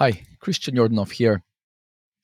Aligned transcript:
Hi, 0.00 0.22
Christian 0.38 0.76
Yordanov 0.76 1.10
here. 1.12 1.42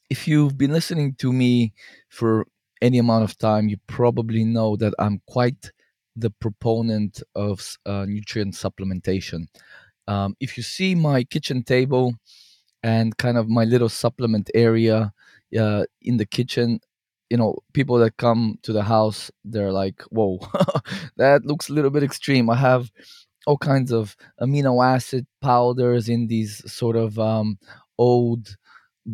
If 0.09 0.27
you've 0.27 0.57
been 0.57 0.73
listening 0.73 1.15
to 1.17 1.31
me 1.31 1.75
for 2.09 2.47
any 2.81 2.97
amount 2.97 3.25
of 3.25 3.37
time, 3.37 3.69
you 3.69 3.77
probably 3.87 4.45
know 4.45 4.77
that 4.77 4.95
I'm 4.99 5.21
quite 5.27 5.73
the 6.17 6.31
proponent 6.31 7.23
of 7.35 7.77
uh, 7.85 8.07
nutrient 8.09 8.55
supplementation. 8.55 9.49
Um, 10.09 10.35
if 10.41 10.57
you 10.57 10.63
see 10.63 10.95
my 10.95 11.23
kitchen 11.23 11.63
table 11.63 12.15
and 12.83 13.15
kind 13.19 13.37
of 13.37 13.47
my 13.51 13.65
little 13.65 13.91
supplement 13.91 14.51
area 14.55 15.13
uh, 15.61 15.85
in 16.01 16.17
the 16.17 16.25
kitchen, 16.25 16.81
you 17.29 17.37
know, 17.37 17.59
people 17.75 17.99
that 17.99 18.17
come 18.17 18.59
to 18.63 18.73
the 18.73 18.85
house, 18.85 19.31
they're 19.45 19.73
like, 19.73 20.01
whoa, 20.05 20.39
that 21.19 21.45
looks 21.45 21.69
a 21.69 21.75
little 21.75 21.91
bit 21.91 22.05
extreme. 22.05 22.49
I 22.49 22.57
have 22.57 22.91
all 23.47 23.59
kinds 23.59 23.93
of 23.93 24.17
amino 24.41 24.85
acid 24.85 25.27
powders 25.41 26.09
in 26.09 26.27
these 26.29 26.63
sort 26.71 26.97
of 26.97 27.19
um, 27.19 27.59
old 27.99 28.57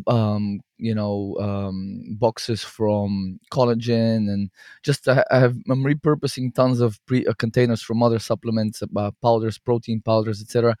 um 0.07 0.59
you 0.77 0.93
know 0.95 1.37
um 1.39 2.01
boxes 2.19 2.63
from 2.63 3.39
collagen 3.51 4.29
and 4.31 4.49
just 4.83 5.07
i 5.07 5.23
I 5.31 5.39
have 5.39 5.55
i'm 5.69 5.83
repurposing 5.83 6.53
tons 6.55 6.79
of 6.81 6.99
pre 7.05 7.25
uh, 7.27 7.33
containers 7.33 7.81
from 7.81 8.01
other 8.01 8.19
supplements 8.19 8.81
uh, 8.83 9.11
powders 9.21 9.59
protein 9.59 10.01
powders 10.01 10.41
etc 10.41 10.75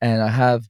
and 0.00 0.22
i 0.22 0.28
have 0.28 0.68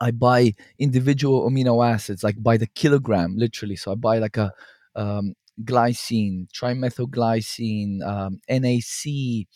i 0.00 0.10
buy 0.10 0.54
individual 0.78 1.48
amino 1.48 1.86
acids 1.86 2.22
like 2.24 2.42
by 2.42 2.56
the 2.56 2.66
kilogram 2.66 3.36
literally. 3.36 3.76
So 3.76 3.92
i 3.92 3.94
buy 3.94 4.18
like 4.18 4.36
a 4.36 4.52
um 4.96 5.34
glycine 5.64 6.48
trimethylglycine 6.52 8.02
um, 8.06 8.40
nac 8.48 9.46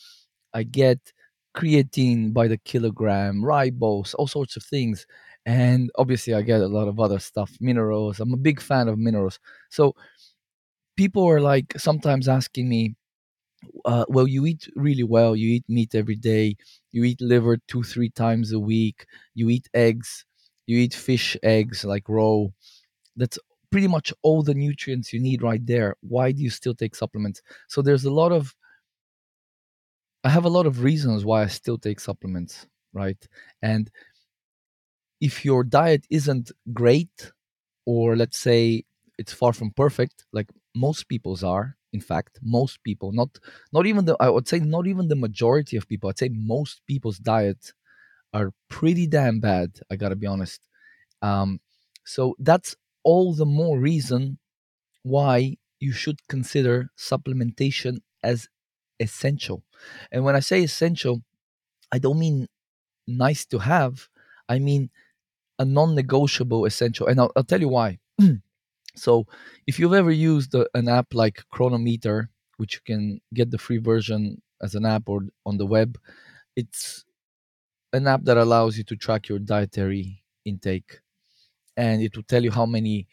I 0.55 0.63
get 0.65 1.13
creatine 1.57 2.33
by 2.33 2.49
the 2.49 2.59
kilogram, 2.59 3.43
ribose, 3.43 4.15
all 4.19 4.27
sorts 4.29 4.57
of 4.57 4.63
things. 4.63 5.07
And 5.47 5.91
obviously, 5.97 6.35
I 6.35 6.43
get 6.43 6.61
a 6.61 6.69
lot 6.69 6.89
of 6.89 7.01
other 7.01 7.19
stuff, 7.19 7.57
minerals. 7.61 8.21
I'm 8.21 8.35
a 8.35 8.37
big 8.37 8.61
fan 8.61 8.89
of 8.89 8.99
minerals. 8.99 9.39
So 9.71 9.95
people 10.97 11.25
are 11.29 11.41
like 11.41 11.75
sometimes 11.79 12.29
asking 12.29 12.69
me, 12.69 12.95
uh, 13.85 14.05
well, 14.09 14.27
you 14.27 14.47
eat 14.47 14.69
really 14.77 15.03
well. 15.03 15.35
You 15.37 15.49
eat 15.55 15.65
meat 15.69 15.95
every 15.95 16.17
day. 16.17 16.57
You 16.93 17.05
eat 17.05 17.21
liver 17.21 17.59
two, 17.69 17.83
three 17.83 18.11
times 18.11 18.53
a 18.53 18.61
week. 18.61 19.07
You 19.35 19.49
eat 19.51 19.69
eggs. 19.75 20.25
You 20.67 20.79
eat 20.79 20.95
fish 20.95 21.37
eggs 21.43 21.85
like 21.85 22.09
raw. 22.09 22.45
That's 23.17 23.39
pretty 23.71 23.89
much 23.89 24.13
all 24.23 24.43
the 24.43 24.55
nutrients 24.55 25.13
you 25.13 25.21
need 25.21 25.43
right 25.43 25.65
there. 25.67 25.97
Why 26.01 26.33
do 26.33 26.43
you 26.43 26.51
still 26.51 26.75
take 26.75 26.95
supplements? 26.95 27.43
So 27.69 27.83
there's 27.83 28.05
a 28.05 28.11
lot 28.11 28.33
of 28.33 28.55
I 30.27 30.31
have 30.31 30.45
a 30.45 30.49
lot 30.51 30.67
of 30.67 30.83
reasons 30.83 31.25
why 31.25 31.45
I 31.45 31.47
still 31.47 31.79
take 31.79 32.01
supplements, 32.01 32.67
right? 32.93 33.17
And 33.63 33.91
if 35.21 35.45
your 35.45 35.65
diet 35.65 36.07
isn't 36.11 36.51
great, 36.73 37.33
or 37.87 38.17
let's 38.17 38.39
say 38.39 38.85
it's 39.19 39.33
far 39.33 39.53
from 39.53 39.71
perfect, 39.71 40.27
like 40.33 40.51
most 40.75 41.09
people's 41.09 41.45
are, 41.45 41.77
in 41.93 42.01
fact, 42.01 42.39
most 42.43 42.83
people, 42.85 43.13
not 43.13 43.31
not 43.73 43.87
even 43.87 44.05
the 44.05 44.17
I 44.21 44.29
would 44.29 44.49
say 44.49 44.59
not 44.61 44.87
even 44.87 45.09
the 45.09 45.17
majority 45.17 45.77
of 45.77 45.89
people, 45.89 46.11
I'd 46.11 46.19
say 46.19 46.31
most 46.33 46.83
people's 46.87 47.19
diets 47.19 47.73
are 48.35 48.53
pretty 48.71 49.07
damn 49.09 49.41
bad. 49.41 49.81
I 49.91 49.97
gotta 49.97 50.17
be 50.17 50.27
honest. 50.29 50.61
Um, 51.23 51.61
so 52.05 52.37
that's 52.41 52.77
all 53.05 53.35
the 53.35 53.47
more 53.47 53.79
reason 53.81 54.39
why 55.05 55.57
you 55.81 55.93
should 55.93 56.21
consider 56.29 56.91
supplementation 56.99 57.99
as 58.25 58.49
essential. 59.01 59.63
And 60.13 60.25
when 60.25 60.37
I 60.37 60.41
say 60.41 60.63
essential, 60.63 61.23
I 61.93 61.99
don't 61.99 62.19
mean 62.19 62.49
nice 63.07 63.47
to 63.47 63.59
have. 63.61 64.09
I 64.49 64.59
mean 64.59 64.91
a 65.59 65.65
non-negotiable 65.65 66.67
essential, 66.67 67.07
and 67.07 67.21
I'll, 67.21 67.33
I'll 67.37 67.45
tell 67.45 67.61
you 67.61 67.69
why. 67.69 67.99
so, 68.97 69.27
if 69.67 69.79
you've 69.79 69.95
ever 69.95 70.11
used 70.11 70.55
a, 70.55 70.67
an 70.75 70.89
app 70.89 71.15
like 71.15 71.45
Cronometer, 71.51 72.31
which 72.59 72.75
you 72.75 72.81
can 72.87 73.21
get 73.35 73.51
the 73.51 73.59
free 73.59 73.79
version 73.79 74.43
as 74.63 74.75
an 74.75 74.87
app 74.87 75.09
or 75.09 75.23
on 75.47 75.59
the 75.59 75.67
web, 75.67 75.99
it's 76.57 77.05
an 77.93 78.07
app 78.07 78.25
that 78.25 78.37
allows 78.37 78.79
you 78.79 78.85
to 78.85 78.97
track 78.97 79.29
your 79.29 79.39
dietary 79.39 80.23
intake, 80.45 81.01
and 81.77 82.03
it 82.03 82.17
will 82.17 82.25
tell 82.25 82.43
you 82.45 82.51
how 82.51 82.67
many 82.67 83.07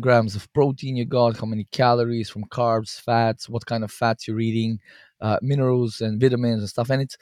grams 0.00 0.36
of 0.36 0.52
protein 0.52 0.96
you 0.96 1.04
got, 1.04 1.38
how 1.38 1.46
many 1.46 1.66
calories 1.72 2.30
from 2.30 2.44
carbs, 2.46 3.00
fats, 3.00 3.48
what 3.48 3.66
kind 3.66 3.84
of 3.84 3.90
fats 3.92 4.28
you're 4.28 4.40
eating, 4.40 4.78
uh, 5.20 5.38
minerals 5.42 6.00
and 6.00 6.20
vitamins 6.20 6.60
and 6.60 6.68
stuff, 6.70 6.90
and 6.90 7.02
it's 7.02 7.16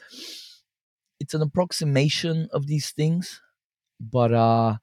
it's 1.21 1.35
an 1.35 1.43
approximation 1.43 2.49
of 2.53 2.67
these 2.67 2.91
things 2.91 3.41
but 4.01 4.33
uh 4.35 4.77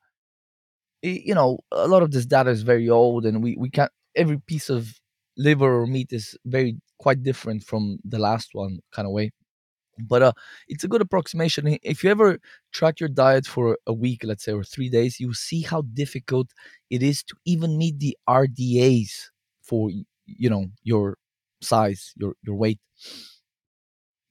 y- 1.04 1.22
you 1.26 1.36
know 1.36 1.60
a 1.72 1.88
lot 1.88 2.04
of 2.04 2.12
this 2.12 2.26
data 2.26 2.50
is 2.50 2.62
very 2.64 2.90
old 2.90 3.26
and 3.26 3.44
we 3.44 3.56
we 3.58 3.70
can't 3.70 3.92
every 4.16 4.40
piece 4.40 4.70
of 4.70 5.00
liver 5.38 5.82
or 5.82 5.88
meat 5.88 6.12
is 6.14 6.38
very 6.46 6.76
quite 7.00 7.24
different 7.24 7.64
from 7.64 7.98
the 8.06 8.20
last 8.20 8.50
one 8.54 8.78
kind 8.92 9.08
of 9.08 9.12
way. 9.14 9.32
But 10.00 10.24
uh 10.24 10.34
it's 10.70 10.84
a 10.86 10.90
good 10.90 11.02
approximation. 11.02 11.78
If 11.84 12.04
you 12.04 12.12
ever 12.12 12.40
track 12.74 13.00
your 13.00 13.10
diet 13.10 13.48
for 13.48 13.78
a 13.88 13.94
week 13.94 14.22
let's 14.24 14.44
say 14.46 14.54
or 14.54 14.64
three 14.66 14.90
days 14.90 15.20
you 15.20 15.34
see 15.34 15.62
how 15.64 15.84
difficult 15.94 16.50
it 16.90 17.04
is 17.04 17.24
to 17.26 17.36
even 17.46 17.78
meet 17.78 18.00
the 18.00 18.18
rdas 18.30 19.12
for 19.64 19.92
you 20.28 20.50
know 20.50 20.68
your 20.84 21.18
size 21.64 22.14
your 22.18 22.36
your 22.44 22.56
weight 22.56 22.80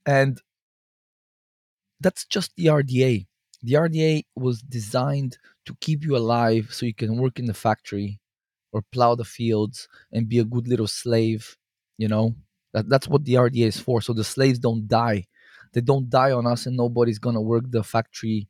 and 0.06 0.40
that's 2.00 2.24
just 2.24 2.50
the 2.56 2.66
RDA. 2.66 3.26
The 3.62 3.74
RDA 3.74 4.24
was 4.34 4.60
designed 4.60 5.38
to 5.66 5.76
keep 5.80 6.04
you 6.04 6.16
alive 6.16 6.68
so 6.70 6.84
you 6.84 6.94
can 6.94 7.16
work 7.16 7.38
in 7.38 7.46
the 7.46 7.54
factory 7.54 8.20
or 8.72 8.82
plow 8.90 9.14
the 9.14 9.24
fields 9.24 9.88
and 10.10 10.28
be 10.28 10.38
a 10.40 10.44
good 10.44 10.66
little 10.66 10.88
slave, 10.88 11.56
you 11.96 12.08
know? 12.08 12.34
That, 12.72 12.88
that's 12.88 13.06
what 13.06 13.24
the 13.24 13.34
RDA 13.34 13.68
is 13.68 13.78
for. 13.78 14.00
So 14.00 14.12
the 14.12 14.24
slaves 14.24 14.58
don't 14.58 14.88
die. 14.88 15.26
They 15.74 15.80
don't 15.80 16.10
die 16.10 16.32
on 16.32 16.46
us 16.46 16.66
and 16.66 16.76
nobody's 16.76 17.18
going 17.18 17.34
to 17.34 17.40
work 17.40 17.64
the 17.68 17.84
factory 17.84 18.48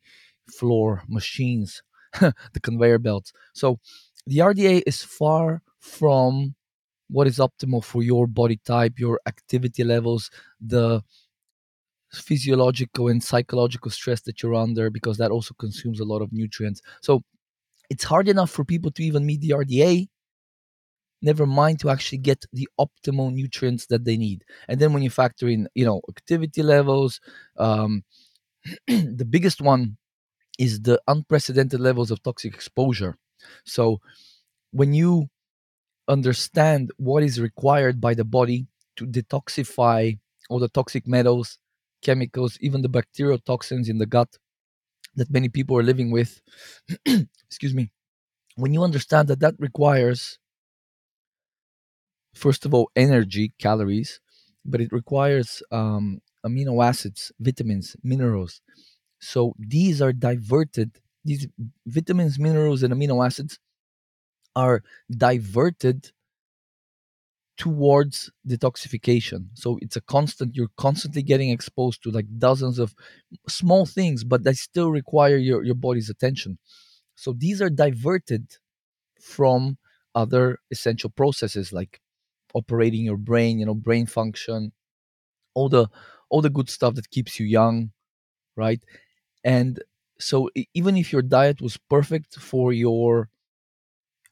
floor 0.48 1.02
machines, 1.08 1.82
the 2.20 2.60
conveyor 2.62 2.98
belts. 2.98 3.32
So 3.52 3.80
the 4.26 4.38
RDA 4.38 4.82
is 4.86 5.02
far 5.02 5.62
from 5.78 6.54
what 7.12 7.26
is 7.26 7.38
optimal 7.38 7.84
for 7.84 8.02
your 8.02 8.26
body 8.26 8.58
type, 8.64 8.98
your 8.98 9.20
activity 9.26 9.84
levels, 9.84 10.30
the 10.60 11.02
physiological 12.12 13.08
and 13.08 13.22
psychological 13.22 13.90
stress 13.90 14.20
that 14.22 14.42
you're 14.42 14.54
under 14.54 14.90
because 14.90 15.16
that 15.18 15.30
also 15.30 15.54
consumes 15.54 16.00
a 16.00 16.04
lot 16.04 16.20
of 16.22 16.32
nutrients. 16.32 16.82
So 17.00 17.22
it's 17.90 18.04
hard 18.04 18.28
enough 18.28 18.50
for 18.50 18.64
people 18.64 18.90
to 18.92 19.04
even 19.04 19.26
meet 19.26 19.40
the 19.40 19.54
RDA, 19.54 20.08
never 21.22 21.46
mind 21.46 21.80
to 21.80 21.90
actually 21.90 22.18
get 22.18 22.44
the 22.52 22.68
optimal 22.80 23.32
nutrients 23.32 23.86
that 23.86 24.04
they 24.04 24.16
need. 24.16 24.44
And 24.68 24.80
then 24.80 24.92
when 24.92 25.02
you 25.02 25.10
factor 25.10 25.48
in, 25.48 25.68
you 25.74 25.84
know, 25.84 26.00
activity 26.08 26.62
levels, 26.62 27.20
um, 27.58 28.04
the 28.88 29.26
biggest 29.28 29.60
one 29.62 29.96
is 30.58 30.80
the 30.82 31.00
unprecedented 31.08 31.80
levels 31.80 32.10
of 32.10 32.22
toxic 32.22 32.54
exposure. 32.54 33.16
So 33.64 34.00
when 34.72 34.94
you 34.94 35.28
understand 36.08 36.90
what 36.96 37.22
is 37.22 37.40
required 37.40 38.00
by 38.00 38.14
the 38.14 38.24
body 38.24 38.66
to 38.96 39.06
detoxify 39.06 40.18
all 40.50 40.58
the 40.58 40.68
toxic 40.68 41.06
metals, 41.06 41.58
chemicals, 42.02 42.58
even 42.60 42.82
the 42.82 42.88
bacterial 42.88 43.38
toxins 43.38 43.88
in 43.88 43.98
the 43.98 44.06
gut 44.06 44.36
that 45.16 45.30
many 45.30 45.48
people 45.48 45.78
are 45.78 45.82
living 45.82 46.10
with. 46.10 46.40
Excuse 47.46 47.74
me. 47.74 47.90
When 48.56 48.74
you 48.74 48.82
understand 48.82 49.28
that 49.28 49.40
that 49.40 49.54
requires, 49.58 50.38
first 52.34 52.66
of 52.66 52.74
all, 52.74 52.90
energy, 52.96 53.52
calories, 53.58 54.20
but 54.64 54.80
it 54.80 54.92
requires 54.92 55.62
um, 55.70 56.20
amino 56.44 56.84
acids, 56.84 57.32
vitamins, 57.40 57.96
minerals. 58.02 58.60
So 59.20 59.54
these 59.58 60.02
are 60.02 60.12
diverted, 60.12 60.98
these 61.24 61.46
vitamins, 61.86 62.38
minerals, 62.38 62.82
and 62.82 62.92
amino 62.92 63.24
acids 63.24 63.58
are 64.56 64.82
diverted 65.10 66.12
towards 67.56 68.30
detoxification. 68.48 69.46
So 69.54 69.78
it's 69.82 69.96
a 69.96 70.00
constant, 70.00 70.56
you're 70.56 70.70
constantly 70.76 71.22
getting 71.22 71.50
exposed 71.50 72.02
to 72.02 72.10
like 72.10 72.26
dozens 72.38 72.78
of 72.78 72.94
small 73.48 73.86
things, 73.86 74.24
but 74.24 74.42
they 74.42 74.54
still 74.54 74.90
require 74.90 75.36
your, 75.36 75.62
your 75.62 75.74
body's 75.74 76.08
attention. 76.10 76.58
So 77.14 77.32
these 77.32 77.62
are 77.62 77.70
diverted 77.70 78.56
from 79.20 79.78
other 80.14 80.58
essential 80.70 81.10
processes 81.10 81.72
like 81.72 82.00
operating 82.54 83.04
your 83.04 83.18
brain, 83.18 83.58
you 83.58 83.66
know, 83.66 83.74
brain 83.74 84.06
function, 84.06 84.72
all 85.54 85.68
the 85.68 85.88
all 86.30 86.40
the 86.42 86.50
good 86.50 86.70
stuff 86.70 86.94
that 86.94 87.10
keeps 87.10 87.38
you 87.40 87.46
young, 87.46 87.92
right? 88.56 88.82
And 89.44 89.82
so 90.20 90.50
even 90.74 90.96
if 90.96 91.12
your 91.12 91.22
diet 91.22 91.62
was 91.62 91.78
perfect 91.90 92.36
for 92.36 92.72
your 92.72 93.30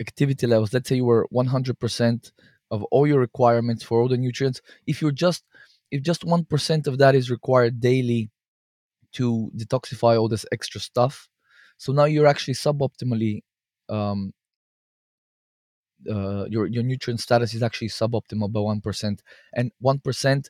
activity 0.00 0.47
levels, 0.47 0.73
let's 0.73 0.88
say 0.88 0.97
you 0.97 1.05
were 1.05 1.29
100% 1.32 2.32
of 2.70 2.85
all 2.85 3.06
your 3.06 3.20
requirements 3.20 3.82
for 3.82 4.00
all 4.00 4.08
the 4.08 4.17
nutrients, 4.17 4.61
if 4.87 5.02
you're 5.02 5.12
just 5.12 5.44
if 5.91 6.02
just 6.02 6.23
1% 6.23 6.87
of 6.87 6.99
that 6.99 7.14
is 7.17 7.31
required 7.31 7.81
daily 7.81 8.31
to 9.12 9.50
detoxify 9.56 10.19
all 10.19 10.29
this 10.29 10.47
extra 10.52 10.81
stuff, 10.81 11.29
so 11.79 11.93
now 11.93 12.05
you're 12.05 12.29
actually 12.29 12.55
suboptimally 12.55 13.41
um, 13.88 14.32
uh, 16.08 16.44
your 16.49 16.67
your 16.67 16.82
nutrient 16.82 17.20
status 17.20 17.55
is 17.55 17.62
actually 17.62 17.88
suboptimal 17.88 18.52
by 18.52 18.61
one 18.61 18.81
percent, 18.81 19.23
and 19.55 19.73
one 19.81 19.99
percent 19.99 20.49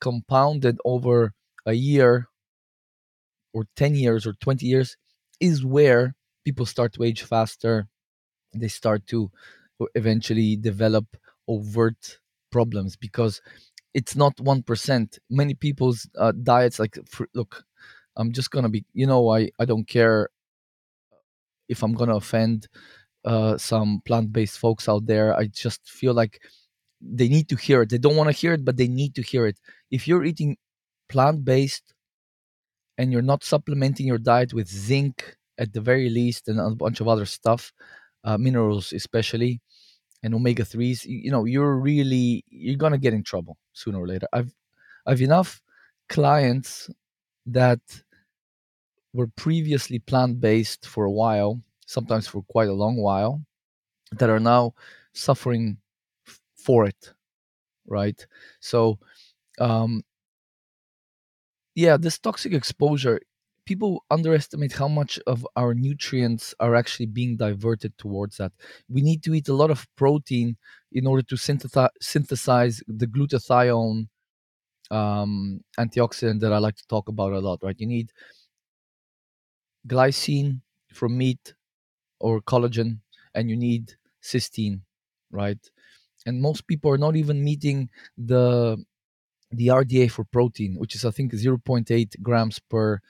compounded 0.00 0.78
over 0.84 1.32
a 1.66 1.72
year 1.72 2.28
or 3.52 3.66
ten 3.76 3.94
years 3.94 4.26
or 4.26 4.34
twenty 4.34 4.66
years 4.66 4.96
is 5.40 5.64
where 5.64 6.14
people 6.44 6.66
start 6.66 6.92
to 6.94 7.02
age 7.02 7.22
faster. 7.22 7.88
They 8.60 8.68
start 8.68 9.06
to 9.08 9.30
eventually 9.94 10.56
develop 10.56 11.06
overt 11.48 12.18
problems 12.50 12.96
because 12.96 13.40
it's 13.94 14.16
not 14.16 14.38
one 14.40 14.62
percent. 14.62 15.18
Many 15.30 15.54
people's 15.54 16.08
uh, 16.18 16.32
diets, 16.32 16.78
like 16.78 16.98
look, 17.34 17.64
I'm 18.16 18.32
just 18.32 18.50
gonna 18.50 18.68
be, 18.68 18.84
you 18.94 19.06
know, 19.06 19.30
I 19.34 19.50
I 19.58 19.64
don't 19.64 19.88
care 19.88 20.30
if 21.68 21.82
I'm 21.82 21.94
gonna 21.94 22.16
offend 22.16 22.68
uh, 23.24 23.58
some 23.58 24.02
plant-based 24.04 24.58
folks 24.58 24.88
out 24.88 25.06
there. 25.06 25.36
I 25.36 25.46
just 25.46 25.88
feel 25.88 26.14
like 26.14 26.40
they 27.00 27.28
need 27.28 27.48
to 27.50 27.56
hear 27.56 27.82
it. 27.82 27.90
They 27.90 27.98
don't 27.98 28.16
want 28.16 28.30
to 28.30 28.36
hear 28.36 28.54
it, 28.54 28.64
but 28.64 28.76
they 28.76 28.88
need 28.88 29.14
to 29.16 29.22
hear 29.22 29.46
it. 29.46 29.58
If 29.90 30.08
you're 30.08 30.24
eating 30.24 30.56
plant-based 31.08 31.94
and 32.98 33.12
you're 33.12 33.22
not 33.22 33.44
supplementing 33.44 34.06
your 34.06 34.18
diet 34.18 34.54
with 34.54 34.68
zinc 34.68 35.36
at 35.58 35.72
the 35.72 35.80
very 35.80 36.08
least 36.08 36.48
and 36.48 36.60
a 36.60 36.70
bunch 36.70 37.00
of 37.00 37.08
other 37.08 37.26
stuff, 37.26 37.72
uh, 38.26 38.38
minerals 38.38 38.92
especially, 38.94 39.62
and 40.22 40.34
omega 40.34 40.64
threes, 40.64 41.04
you, 41.06 41.18
you 41.26 41.32
know, 41.32 41.44
you're 41.46 41.76
really 41.76 42.44
you're 42.50 42.76
gonna 42.78 42.98
get 42.98 43.14
in 43.14 43.22
trouble 43.22 43.58
sooner 43.72 44.00
or 44.00 44.08
later. 44.08 44.28
I've 44.32 44.54
I've 45.06 45.22
enough 45.22 45.62
clients 46.08 46.90
that 47.46 47.80
were 49.12 49.26
previously 49.28 49.98
plant 49.98 50.40
based 50.40 50.86
for 50.86 51.04
a 51.04 51.10
while, 51.10 51.62
sometimes 51.86 52.26
for 52.26 52.42
quite 52.42 52.68
a 52.68 52.72
long 52.72 52.96
while, 52.96 53.42
that 54.12 54.30
are 54.30 54.40
now 54.40 54.74
suffering 55.14 55.78
f- 56.26 56.40
for 56.56 56.86
it, 56.86 57.14
right? 57.86 58.26
So, 58.60 58.98
um, 59.60 60.04
yeah, 61.74 61.96
this 61.96 62.18
toxic 62.18 62.52
exposure, 62.52 63.20
people 63.66 64.04
underestimate 64.10 64.72
how 64.74 64.88
much 64.88 65.18
of 65.26 65.46
our 65.56 65.74
nutrients 65.74 66.54
are 66.60 66.74
actually 66.76 67.06
being 67.06 67.36
diverted 67.36 67.98
towards 67.98 68.38
that. 68.38 68.52
We 68.88 69.02
need 69.02 69.22
to 69.24 69.34
eat 69.34 69.48
a 69.48 69.54
lot 69.54 69.70
of 69.70 69.86
protein 69.96 70.56
in 70.92 71.06
order 71.06 71.22
to 71.22 71.36
synthesize, 71.36 71.90
synthesize 72.00 72.82
the 72.88 73.06
glutathione 73.06 74.08
um, 74.90 75.60
antioxidant 75.78 76.40
that 76.40 76.52
I 76.52 76.58
like 76.58 76.76
to 76.76 76.86
talk 76.88 77.08
about 77.08 77.32
a 77.32 77.40
lot, 77.40 77.60
right? 77.62 77.76
You 77.78 77.86
need 77.86 78.12
glycine 79.86 80.60
from 80.92 81.16
meat 81.18 81.54
or 82.20 82.40
collagen, 82.42 83.00
and 83.34 83.50
you 83.50 83.56
need 83.56 83.96
cysteine, 84.22 84.80
right? 85.30 85.58
And 86.26 86.42
most 86.42 86.66
people 86.66 86.90
are 86.92 86.98
not 86.98 87.16
even 87.16 87.44
meeting 87.44 87.90
the 88.18 88.84
the 89.52 89.68
RDA 89.68 90.08
for 90.08 90.24
protein, 90.24 90.76
which 90.78 90.94
is 90.94 91.04
I 91.04 91.10
think 91.12 91.32
0.8 91.34 92.16
grams 92.22 92.58
per 92.60 93.00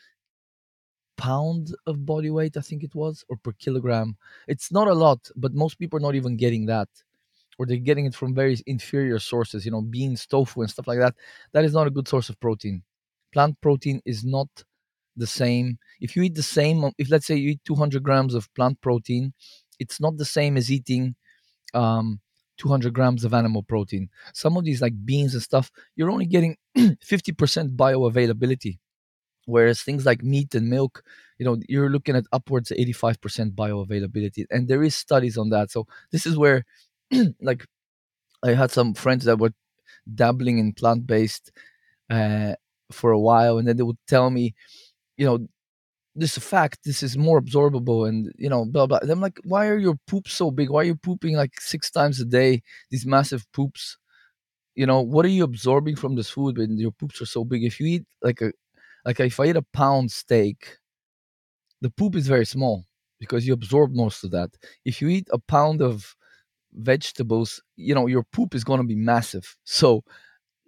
pound 1.16 1.74
of 1.86 2.04
body 2.06 2.30
weight, 2.30 2.56
I 2.56 2.60
think 2.60 2.82
it 2.82 2.94
was, 2.94 3.24
or 3.28 3.36
per 3.36 3.52
kilogram. 3.52 4.16
It's 4.48 4.70
not 4.72 4.88
a 4.88 4.94
lot, 4.94 5.30
but 5.36 5.54
most 5.54 5.78
people 5.78 5.96
are 5.98 6.02
not 6.02 6.14
even 6.14 6.36
getting 6.36 6.66
that. 6.66 6.88
Or 7.58 7.66
they're 7.66 7.78
getting 7.78 8.04
it 8.06 8.14
from 8.14 8.34
very 8.34 8.58
inferior 8.66 9.18
sources, 9.18 9.64
you 9.64 9.70
know, 9.70 9.80
beans, 9.82 10.26
tofu, 10.26 10.60
and 10.60 10.70
stuff 10.70 10.86
like 10.86 10.98
that. 10.98 11.14
That 11.52 11.64
is 11.64 11.72
not 11.72 11.86
a 11.86 11.90
good 11.90 12.06
source 12.06 12.28
of 12.28 12.38
protein. 12.38 12.82
Plant 13.32 13.60
protein 13.62 14.02
is 14.04 14.24
not 14.24 14.48
the 15.16 15.26
same. 15.26 15.78
If 16.00 16.16
you 16.16 16.22
eat 16.22 16.34
the 16.34 16.42
same, 16.42 16.90
if 16.98 17.10
let's 17.10 17.26
say 17.26 17.36
you 17.36 17.50
eat 17.50 17.60
200 17.64 18.02
grams 18.02 18.34
of 18.34 18.52
plant 18.54 18.80
protein, 18.82 19.32
it's 19.78 20.00
not 20.00 20.18
the 20.18 20.24
same 20.24 20.56
as 20.56 20.70
eating 20.70 21.14
um, 21.74 22.20
200 22.58 22.94
grams 22.94 23.24
of 23.24 23.34
animal 23.34 23.62
protein. 23.62 24.08
Some 24.34 24.56
of 24.56 24.64
these, 24.64 24.82
like 24.82 24.94
beans 25.06 25.34
and 25.34 25.42
stuff, 25.42 25.70
you're 25.96 26.10
only 26.10 26.26
getting 26.26 26.56
50% 26.76 27.76
bioavailability. 27.76 28.78
Whereas 29.46 29.82
things 29.82 30.06
like 30.06 30.22
meat 30.24 30.54
and 30.54 30.68
milk, 30.70 31.02
you 31.38 31.46
know, 31.46 31.58
you're 31.68 31.90
looking 31.90 32.16
at 32.16 32.26
upwards 32.32 32.70
of 32.70 32.78
85% 32.78 33.54
bioavailability. 33.56 34.46
And 34.50 34.68
there 34.68 34.82
is 34.82 34.94
studies 34.94 35.38
on 35.38 35.50
that. 35.50 35.70
So 35.72 35.86
this 36.12 36.26
is 36.26 36.36
where, 36.38 36.64
like, 37.40 37.66
I 38.42 38.52
had 38.54 38.70
some 38.70 38.94
friends 38.94 39.24
that 39.24 39.38
were 39.38 39.52
dabbling 40.14 40.58
in 40.58 40.72
plant 40.74 41.06
based 41.06 41.52
uh, 42.10 42.54
for 42.92 43.12
a 43.12 43.20
while, 43.20 43.58
and 43.58 43.68
then 43.68 43.76
they 43.76 43.84
would 43.84 43.98
tell 44.08 44.30
me, 44.30 44.54
you 45.18 45.26
know, 45.26 45.48
this 46.14 46.38
fact, 46.38 46.80
this 46.84 47.02
is 47.02 47.16
more 47.18 47.40
absorbable, 47.40 48.08
and 48.08 48.32
you 48.38 48.48
know, 48.48 48.64
blah 48.66 48.86
blah. 48.86 48.98
And 49.02 49.10
I'm 49.10 49.20
like, 49.20 49.38
why 49.44 49.68
are 49.68 49.78
your 49.78 49.96
poops 50.06 50.32
so 50.34 50.50
big? 50.50 50.70
Why 50.70 50.82
are 50.82 50.84
you 50.84 50.96
pooping 50.96 51.36
like 51.36 51.60
six 51.60 51.90
times 51.90 52.20
a 52.20 52.24
day? 52.26 52.62
These 52.90 53.06
massive 53.06 53.46
poops. 53.52 53.98
You 54.74 54.86
know, 54.86 55.00
what 55.02 55.24
are 55.24 55.28
you 55.30 55.44
absorbing 55.44 55.96
from 55.96 56.16
this 56.16 56.30
food 56.30 56.58
when 56.58 56.78
your 56.78 56.92
poops 56.92 57.20
are 57.22 57.26
so 57.26 57.44
big? 57.44 57.64
If 57.64 57.80
you 57.80 57.86
eat 57.86 58.04
like 58.22 58.40
a, 58.42 58.52
like 59.06 59.20
if 59.20 59.40
I 59.40 59.46
eat 59.46 59.56
a 59.56 59.62
pound 59.74 60.12
steak, 60.12 60.78
the 61.80 61.90
poop 61.90 62.14
is 62.16 62.26
very 62.26 62.46
small 62.46 62.84
because 63.18 63.46
you 63.46 63.52
absorb 63.54 63.92
most 63.94 64.24
of 64.24 64.30
that. 64.32 64.50
If 64.84 65.00
you 65.00 65.08
eat 65.08 65.28
a 65.32 65.38
pound 65.38 65.80
of 65.82 66.14
vegetables, 66.74 67.62
you 67.76 67.94
know, 67.94 68.06
your 68.06 68.24
poop 68.24 68.54
is 68.54 68.64
going 68.64 68.80
to 68.80 68.86
be 68.86 68.96
massive. 68.96 69.56
So 69.64 70.04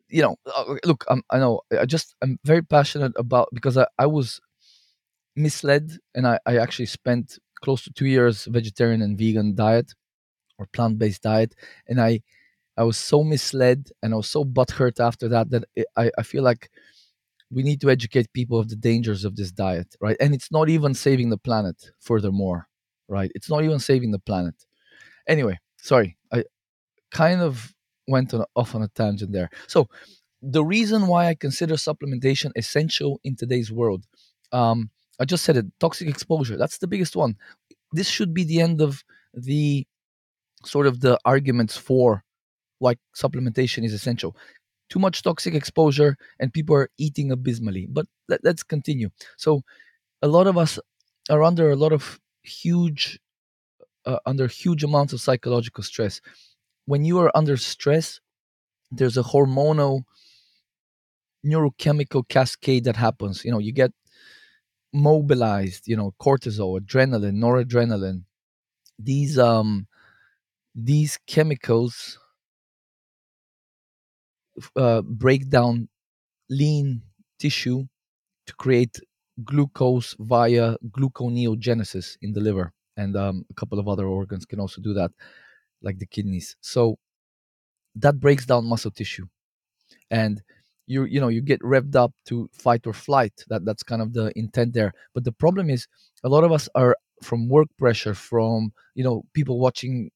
you 0.08 0.22
know, 0.22 0.36
uh, 0.54 0.76
look, 0.84 1.04
I'm, 1.08 1.22
I 1.30 1.38
know, 1.38 1.62
I 1.78 1.86
just, 1.86 2.14
I'm 2.22 2.38
very 2.44 2.62
passionate 2.62 3.12
about 3.16 3.48
because 3.52 3.78
I, 3.78 3.86
I 3.98 4.06
was 4.06 4.40
misled 5.36 5.92
and 6.14 6.26
I, 6.26 6.38
I 6.46 6.58
actually 6.58 6.86
spent 6.86 7.38
close 7.62 7.82
to 7.84 7.92
two 7.92 8.06
years 8.06 8.44
vegetarian 8.46 9.02
and 9.02 9.18
vegan 9.18 9.54
diet 9.54 9.92
or 10.58 10.66
plant-based 10.72 11.22
diet 11.22 11.54
and 11.88 12.00
I, 12.00 12.20
I 12.76 12.84
was 12.84 12.96
so 12.96 13.24
misled 13.24 13.90
and 14.02 14.14
I 14.14 14.16
was 14.18 14.30
so 14.30 14.44
butthurt 14.44 15.00
after 15.00 15.28
that 15.28 15.50
that 15.50 15.64
it, 15.76 15.86
I, 15.96 16.10
I 16.18 16.22
feel 16.22 16.42
like 16.44 16.70
we 17.50 17.62
need 17.62 17.80
to 17.80 17.90
educate 17.90 18.32
people 18.32 18.58
of 18.58 18.68
the 18.68 18.76
dangers 18.76 19.24
of 19.24 19.36
this 19.36 19.50
diet, 19.50 19.94
right? 20.00 20.16
And 20.20 20.34
it's 20.34 20.52
not 20.52 20.68
even 20.68 20.94
saving 20.94 21.30
the 21.30 21.38
planet, 21.38 21.76
furthermore, 22.00 22.68
right? 23.08 23.30
It's 23.34 23.50
not 23.50 23.64
even 23.64 23.78
saving 23.78 24.10
the 24.10 24.18
planet. 24.18 24.54
Anyway, 25.26 25.58
sorry, 25.78 26.16
I 26.32 26.44
kind 27.10 27.40
of 27.40 27.74
went 28.06 28.34
on, 28.34 28.44
off 28.56 28.74
on 28.74 28.82
a 28.82 28.88
tangent 28.88 29.32
there. 29.32 29.50
So, 29.66 29.88
the 30.40 30.64
reason 30.64 31.08
why 31.08 31.26
I 31.26 31.34
consider 31.34 31.74
supplementation 31.74 32.52
essential 32.56 33.20
in 33.24 33.34
today's 33.34 33.72
world, 33.72 34.04
um, 34.52 34.90
I 35.18 35.24
just 35.24 35.44
said 35.44 35.56
it 35.56 35.66
toxic 35.80 36.08
exposure. 36.08 36.56
That's 36.56 36.78
the 36.78 36.86
biggest 36.86 37.16
one. 37.16 37.36
This 37.92 38.08
should 38.08 38.32
be 38.32 38.44
the 38.44 38.60
end 38.60 38.80
of 38.80 39.02
the 39.34 39.86
sort 40.64 40.86
of 40.86 41.00
the 41.00 41.18
arguments 41.24 41.76
for 41.76 42.24
why 42.78 42.96
supplementation 43.16 43.84
is 43.84 43.92
essential. 43.92 44.36
Too 44.88 44.98
much 44.98 45.22
toxic 45.22 45.54
exposure, 45.54 46.16
and 46.40 46.52
people 46.52 46.74
are 46.76 46.90
eating 46.98 47.32
abysmally. 47.32 47.86
But 47.90 48.06
let, 48.28 48.42
let's 48.44 48.62
continue. 48.62 49.10
So, 49.36 49.62
a 50.22 50.28
lot 50.28 50.46
of 50.46 50.58
us 50.58 50.78
are 51.30 51.42
under 51.44 51.70
a 51.70 51.76
lot 51.76 51.92
of 51.92 52.20
huge, 52.42 53.20
uh, 54.06 54.18
under 54.26 54.46
huge 54.48 54.84
amounts 54.84 55.12
of 55.12 55.20
psychological 55.20 55.84
stress 55.84 56.20
when 56.86 57.04
you 57.04 57.18
are 57.18 57.30
under 57.36 57.56
stress, 57.56 58.20
there's 58.92 59.16
a 59.16 59.22
hormonal 59.22 60.04
neurochemical 61.44 62.26
cascade 62.28 62.84
that 62.84 62.96
happens. 62.96 63.44
You 63.44 63.50
know, 63.52 63.58
you 63.58 63.72
get 63.72 63.92
mobilized, 64.92 65.86
you 65.86 65.96
know, 65.96 66.14
cortisol, 66.20 66.80
adrenaline, 66.80 67.36
noradrenaline. 67.36 68.22
These 68.98 69.38
um 69.38 69.86
these 70.74 71.18
chemicals 71.26 72.18
uh, 74.76 75.02
break 75.02 75.48
down 75.50 75.88
lean 76.50 77.02
tissue 77.38 77.84
to 78.46 78.54
create 78.56 78.98
glucose 79.44 80.16
via 80.20 80.76
gluconeogenesis 80.90 82.16
in 82.22 82.32
the 82.32 82.40
liver 82.40 82.72
and 82.96 83.16
um, 83.16 83.44
a 83.50 83.54
couple 83.54 83.78
of 83.78 83.88
other 83.88 84.06
organs 84.06 84.46
can 84.46 84.60
also 84.60 84.80
do 84.82 84.94
that 84.94 85.12
like 85.82 85.98
the 85.98 86.06
kidneys. 86.06 86.56
So 86.60 86.98
that 87.96 88.20
breaks 88.20 88.46
down 88.46 88.66
muscle 88.66 88.90
tissue, 88.90 89.26
and 90.10 90.42
you 90.86 91.04
you 91.04 91.20
know 91.20 91.28
you 91.28 91.42
get 91.42 91.60
revved 91.62 91.96
up 91.96 92.12
to 92.26 92.48
fight 92.52 92.86
or 92.86 92.92
flight. 92.92 93.34
That 93.48 93.64
that's 93.64 93.82
kind 93.82 94.02
of 94.02 94.12
the 94.12 94.32
intent 94.36 94.74
there. 94.74 94.92
But 95.14 95.24
the 95.24 95.32
problem 95.32 95.70
is 95.70 95.86
a 96.24 96.28
lot 96.28 96.44
of 96.44 96.52
us 96.52 96.68
are 96.74 96.96
from 97.22 97.48
work 97.48 97.68
pressure, 97.78 98.14
from 98.14 98.72
you 98.94 99.04
know 99.04 99.24
people 99.34 99.58
watching 99.60 100.10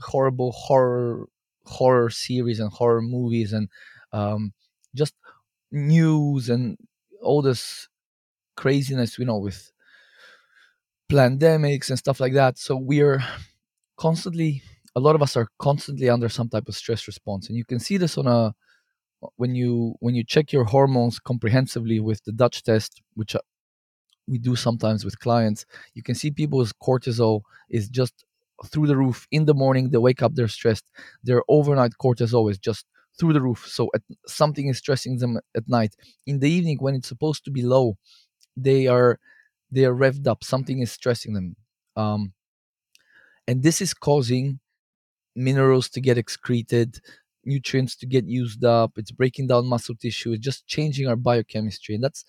horrible 0.00 0.52
horror 0.52 1.26
horror 1.70 2.10
series 2.10 2.60
and 2.60 2.72
horror 2.72 3.02
movies 3.02 3.52
and 3.52 3.68
um, 4.12 4.52
just 4.94 5.14
news 5.70 6.50
and 6.50 6.76
all 7.22 7.42
this 7.42 7.88
craziness 8.56 9.18
you 9.18 9.24
know 9.24 9.38
with 9.38 9.72
pandemics 11.10 11.90
and 11.90 11.98
stuff 11.98 12.20
like 12.20 12.32
that. 12.34 12.56
So 12.56 12.76
we're 12.76 13.22
constantly 13.96 14.62
a 14.96 15.00
lot 15.00 15.14
of 15.14 15.22
us 15.22 15.36
are 15.36 15.48
constantly 15.58 16.08
under 16.08 16.28
some 16.28 16.48
type 16.48 16.68
of 16.68 16.74
stress 16.74 17.06
response. 17.06 17.48
And 17.48 17.56
you 17.56 17.64
can 17.64 17.78
see 17.78 17.96
this 17.96 18.16
on 18.16 18.26
a 18.26 18.54
when 19.36 19.54
you 19.54 19.94
when 20.00 20.14
you 20.14 20.24
check 20.24 20.52
your 20.52 20.64
hormones 20.64 21.18
comprehensively 21.18 22.00
with 22.00 22.24
the 22.24 22.32
dutch 22.32 22.62
test 22.62 23.02
which 23.14 23.36
we 24.26 24.38
do 24.38 24.54
sometimes 24.56 25.04
with 25.04 25.18
clients, 25.18 25.66
you 25.94 26.02
can 26.02 26.14
see 26.14 26.30
people's 26.30 26.72
cortisol 26.72 27.42
is 27.68 27.88
just 27.88 28.24
through 28.66 28.86
the 28.86 28.96
roof 28.96 29.26
in 29.30 29.44
the 29.46 29.54
morning. 29.54 29.90
They 29.90 29.98
wake 29.98 30.22
up, 30.22 30.34
they're 30.34 30.48
stressed. 30.48 30.84
Their 31.22 31.42
overnight 31.48 31.92
cortisol 32.02 32.22
is 32.24 32.34
always 32.34 32.58
just 32.58 32.86
through 33.18 33.32
the 33.32 33.40
roof. 33.42 33.66
So 33.68 33.90
at, 33.94 34.02
something 34.26 34.68
is 34.68 34.78
stressing 34.78 35.18
them 35.18 35.38
at 35.56 35.68
night. 35.68 35.94
In 36.26 36.40
the 36.40 36.50
evening, 36.50 36.78
when 36.80 36.94
it's 36.94 37.08
supposed 37.08 37.44
to 37.44 37.50
be 37.50 37.62
low, 37.62 37.96
they 38.56 38.86
are 38.86 39.18
they 39.70 39.84
are 39.84 39.94
revved 39.94 40.26
up. 40.28 40.44
Something 40.44 40.80
is 40.80 40.92
stressing 40.92 41.34
them, 41.34 41.56
um, 41.96 42.34
and 43.46 43.62
this 43.62 43.80
is 43.80 43.94
causing 43.94 44.60
minerals 45.36 45.90
to 45.90 46.02
get 46.02 46.18
excreted, 46.18 47.00
nutrients 47.44 47.96
to 47.96 48.06
get 48.06 48.26
used 48.26 48.64
up. 48.64 48.92
It's 48.96 49.12
breaking 49.12 49.48
down 49.48 49.66
muscle 49.66 49.96
tissue. 49.96 50.32
It's 50.32 50.44
just 50.44 50.66
changing 50.68 51.08
our 51.08 51.16
biochemistry, 51.16 51.96
and 51.96 52.04
that's 52.04 52.24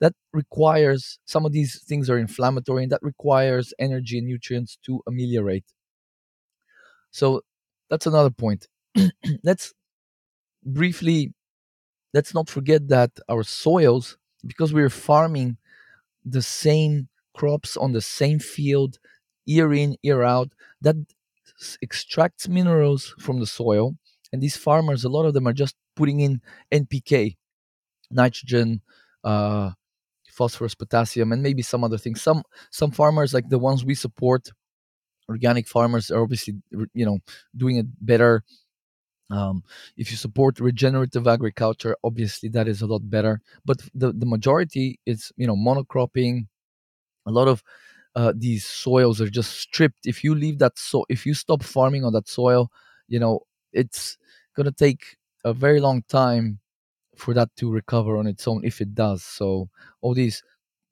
that 0.00 0.14
requires 0.34 1.18
some 1.26 1.46
of 1.46 1.52
these 1.52 1.82
things 1.84 2.10
are 2.10 2.18
inflammatory, 2.18 2.84
and 2.84 2.92
that 2.92 3.02
requires 3.02 3.74
energy 3.80 4.18
and 4.18 4.28
nutrients 4.28 4.78
to 4.86 5.02
ameliorate. 5.08 5.66
So 7.16 7.40
that's 7.88 8.06
another 8.06 8.28
point. 8.28 8.68
let's 9.42 9.72
briefly 10.62 11.32
let's 12.12 12.34
not 12.34 12.50
forget 12.50 12.88
that 12.88 13.10
our 13.26 13.42
soils, 13.42 14.18
because 14.46 14.74
we're 14.74 14.90
farming 14.90 15.56
the 16.26 16.42
same 16.42 17.08
crops 17.34 17.74
on 17.74 17.92
the 17.92 18.02
same 18.02 18.38
field 18.38 18.98
year 19.46 19.72
in 19.72 19.96
year 20.02 20.22
out, 20.22 20.50
that 20.82 20.96
extracts 21.80 22.48
minerals 22.48 23.14
from 23.18 23.40
the 23.40 23.46
soil. 23.46 23.96
And 24.30 24.42
these 24.42 24.58
farmers, 24.58 25.02
a 25.02 25.08
lot 25.08 25.24
of 25.24 25.32
them 25.32 25.48
are 25.48 25.54
just 25.54 25.74
putting 25.94 26.20
in 26.20 26.42
NPK, 26.70 27.36
nitrogen, 28.10 28.82
uh, 29.24 29.70
phosphorus, 30.30 30.74
potassium, 30.74 31.32
and 31.32 31.42
maybe 31.42 31.62
some 31.62 31.82
other 31.82 31.96
things. 31.96 32.20
Some 32.20 32.42
some 32.70 32.90
farmers, 32.90 33.32
like 33.32 33.48
the 33.48 33.58
ones 33.58 33.86
we 33.86 33.94
support, 33.94 34.52
organic 35.28 35.68
farmers, 35.68 36.10
are 36.10 36.22
obviously 36.22 36.54
you 36.94 37.06
know 37.06 37.18
doing 37.56 37.76
it 37.76 37.86
better. 38.04 38.44
Um, 39.30 39.64
if 39.96 40.10
you 40.12 40.16
support 40.16 40.60
regenerative 40.60 41.26
agriculture, 41.26 41.96
obviously 42.04 42.48
that 42.50 42.68
is 42.68 42.82
a 42.82 42.86
lot 42.86 43.08
better. 43.10 43.40
But 43.64 43.82
the 43.94 44.12
the 44.12 44.26
majority 44.26 45.00
is 45.06 45.32
you 45.36 45.46
know 45.46 45.56
monocropping. 45.56 46.46
A 47.26 47.30
lot 47.32 47.48
of 47.48 47.62
uh, 48.16 48.32
these 48.36 48.66
soils 48.66 49.20
are 49.20 49.30
just 49.30 49.52
stripped. 49.60 50.06
If 50.06 50.24
you 50.24 50.34
leave 50.34 50.58
that 50.60 50.78
so, 50.78 51.06
if 51.08 51.26
you 51.26 51.34
stop 51.34 51.62
farming 51.62 52.04
on 52.04 52.12
that 52.14 52.28
soil, 52.28 52.70
you 53.08 53.20
know 53.20 53.40
it's 53.72 54.18
gonna 54.56 54.72
take 54.72 55.16
a 55.44 55.54
very 55.54 55.80
long 55.80 56.02
time 56.08 56.60
for 57.16 57.34
that 57.34 57.50
to 57.56 57.72
recover 57.72 58.16
on 58.18 58.26
its 58.26 58.48
own 58.48 58.64
if 58.64 58.80
it 58.80 58.94
does. 58.94 59.24
So 59.24 59.68
all 60.02 60.14
these 60.14 60.42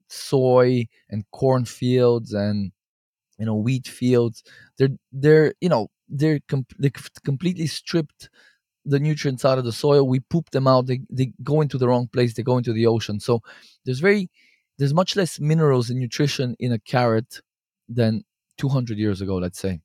soy 0.09 0.87
and 1.09 1.25
corn 1.31 1.65
fields 1.65 2.33
and 2.33 2.71
you 3.37 3.45
know 3.45 3.55
wheat 3.55 3.87
fields, 3.87 4.43
they're 4.77 4.89
they're 5.11 5.53
you 5.61 5.69
know 5.69 5.87
they're, 6.07 6.39
com- 6.47 6.67
they're 6.77 6.91
completely 7.23 7.67
stripped 7.67 8.29
the 8.85 8.99
nutrients 8.99 9.43
out 9.43 9.57
of 9.57 9.65
the 9.65 9.71
soil. 9.71 10.07
We 10.07 10.19
poop 10.19 10.51
them 10.51 10.67
out. 10.67 10.87
They 10.87 11.01
they 11.09 11.33
go 11.43 11.61
into 11.61 11.77
the 11.77 11.87
wrong 11.87 12.07
place. 12.07 12.33
They 12.33 12.43
go 12.43 12.57
into 12.57 12.73
the 12.73 12.87
ocean. 12.87 13.19
So 13.19 13.41
there's 13.85 13.99
very 13.99 14.29
there's 14.77 14.93
much 14.93 15.15
less 15.15 15.39
minerals 15.39 15.89
and 15.89 15.99
nutrition 15.99 16.55
in 16.59 16.71
a 16.71 16.79
carrot 16.79 17.41
than 17.87 18.23
200 18.57 18.97
years 18.97 19.21
ago, 19.21 19.35
let's 19.37 19.59
say. 19.59 19.79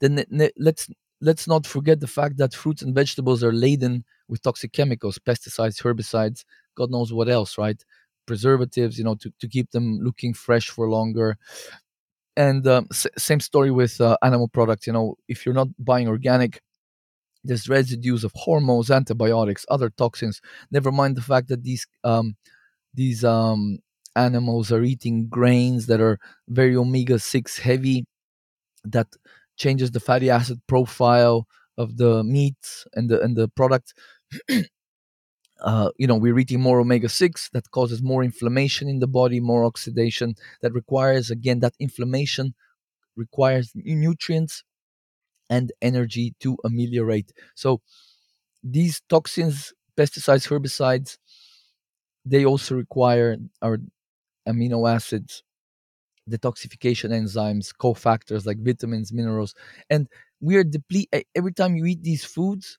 Then 0.00 0.24
let's 0.56 0.88
let's 1.20 1.46
not 1.46 1.66
forget 1.66 2.00
the 2.00 2.06
fact 2.06 2.38
that 2.38 2.54
fruits 2.54 2.82
and 2.82 2.94
vegetables 2.94 3.44
are 3.44 3.52
laden 3.52 4.04
with 4.28 4.42
toxic 4.42 4.72
chemicals, 4.72 5.18
pesticides, 5.18 5.82
herbicides, 5.82 6.44
God 6.76 6.90
knows 6.90 7.12
what 7.12 7.28
else, 7.28 7.58
right? 7.58 7.82
Preservatives, 8.26 8.96
you 8.96 9.04
know, 9.04 9.16
to, 9.16 9.32
to 9.40 9.48
keep 9.48 9.70
them 9.72 9.98
looking 10.00 10.32
fresh 10.32 10.68
for 10.70 10.88
longer. 10.88 11.36
And 12.36 12.66
um, 12.66 12.86
s- 12.90 13.06
same 13.18 13.40
story 13.40 13.70
with 13.70 14.00
uh, 14.00 14.16
animal 14.22 14.48
products. 14.48 14.86
You 14.86 14.92
know, 14.92 15.16
if 15.28 15.44
you're 15.44 15.54
not 15.54 15.68
buying 15.78 16.08
organic, 16.08 16.60
there's 17.44 17.68
residues 17.68 18.24
of 18.24 18.32
hormones, 18.34 18.90
antibiotics, 18.90 19.66
other 19.70 19.90
toxins. 19.90 20.40
Never 20.70 20.92
mind 20.92 21.16
the 21.16 21.22
fact 21.22 21.48
that 21.48 21.64
these 21.64 21.86
um, 22.04 22.36
these 22.94 23.24
um, 23.24 23.80
animals 24.16 24.72
are 24.72 24.82
eating 24.84 25.28
grains 25.28 25.86
that 25.86 26.00
are 26.00 26.18
very 26.48 26.76
omega 26.76 27.18
six 27.18 27.58
heavy, 27.58 28.06
that 28.84 29.08
changes 29.56 29.90
the 29.92 30.00
fatty 30.00 30.30
acid 30.30 30.60
profile 30.68 31.46
of 31.78 31.96
the 31.98 32.24
meat 32.24 32.56
and 32.94 33.10
the 33.10 33.20
and 33.22 33.36
the 33.36 33.48
product. 33.48 33.94
uh, 35.62 35.90
you 35.98 36.06
know, 36.06 36.16
we're 36.16 36.38
eating 36.38 36.60
more 36.60 36.80
omega 36.80 37.08
six 37.08 37.50
that 37.52 37.70
causes 37.70 38.02
more 38.02 38.22
inflammation 38.24 38.88
in 38.88 38.98
the 39.00 39.06
body, 39.06 39.40
more 39.40 39.64
oxidation. 39.64 40.34
That 40.62 40.72
requires 40.74 41.30
again 41.30 41.60
that 41.60 41.74
inflammation 41.80 42.54
requires 43.16 43.72
nutrients 43.74 44.64
and 45.50 45.72
energy 45.82 46.34
to 46.40 46.56
ameliorate. 46.64 47.32
So 47.54 47.82
these 48.62 49.02
toxins, 49.08 49.72
pesticides, 49.96 50.48
herbicides, 50.48 51.18
they 52.24 52.44
also 52.44 52.74
require 52.74 53.36
our 53.62 53.78
amino 54.48 54.90
acids, 54.90 55.44
detoxification 56.30 57.10
enzymes, 57.10 57.70
cofactors 57.80 58.46
like 58.46 58.58
vitamins, 58.60 59.12
minerals, 59.12 59.54
and 59.90 60.08
we 60.40 60.56
are 60.56 60.64
deplete 60.64 61.10
every 61.36 61.52
time 61.52 61.76
you 61.76 61.86
eat 61.86 62.02
these 62.02 62.24
foods. 62.24 62.78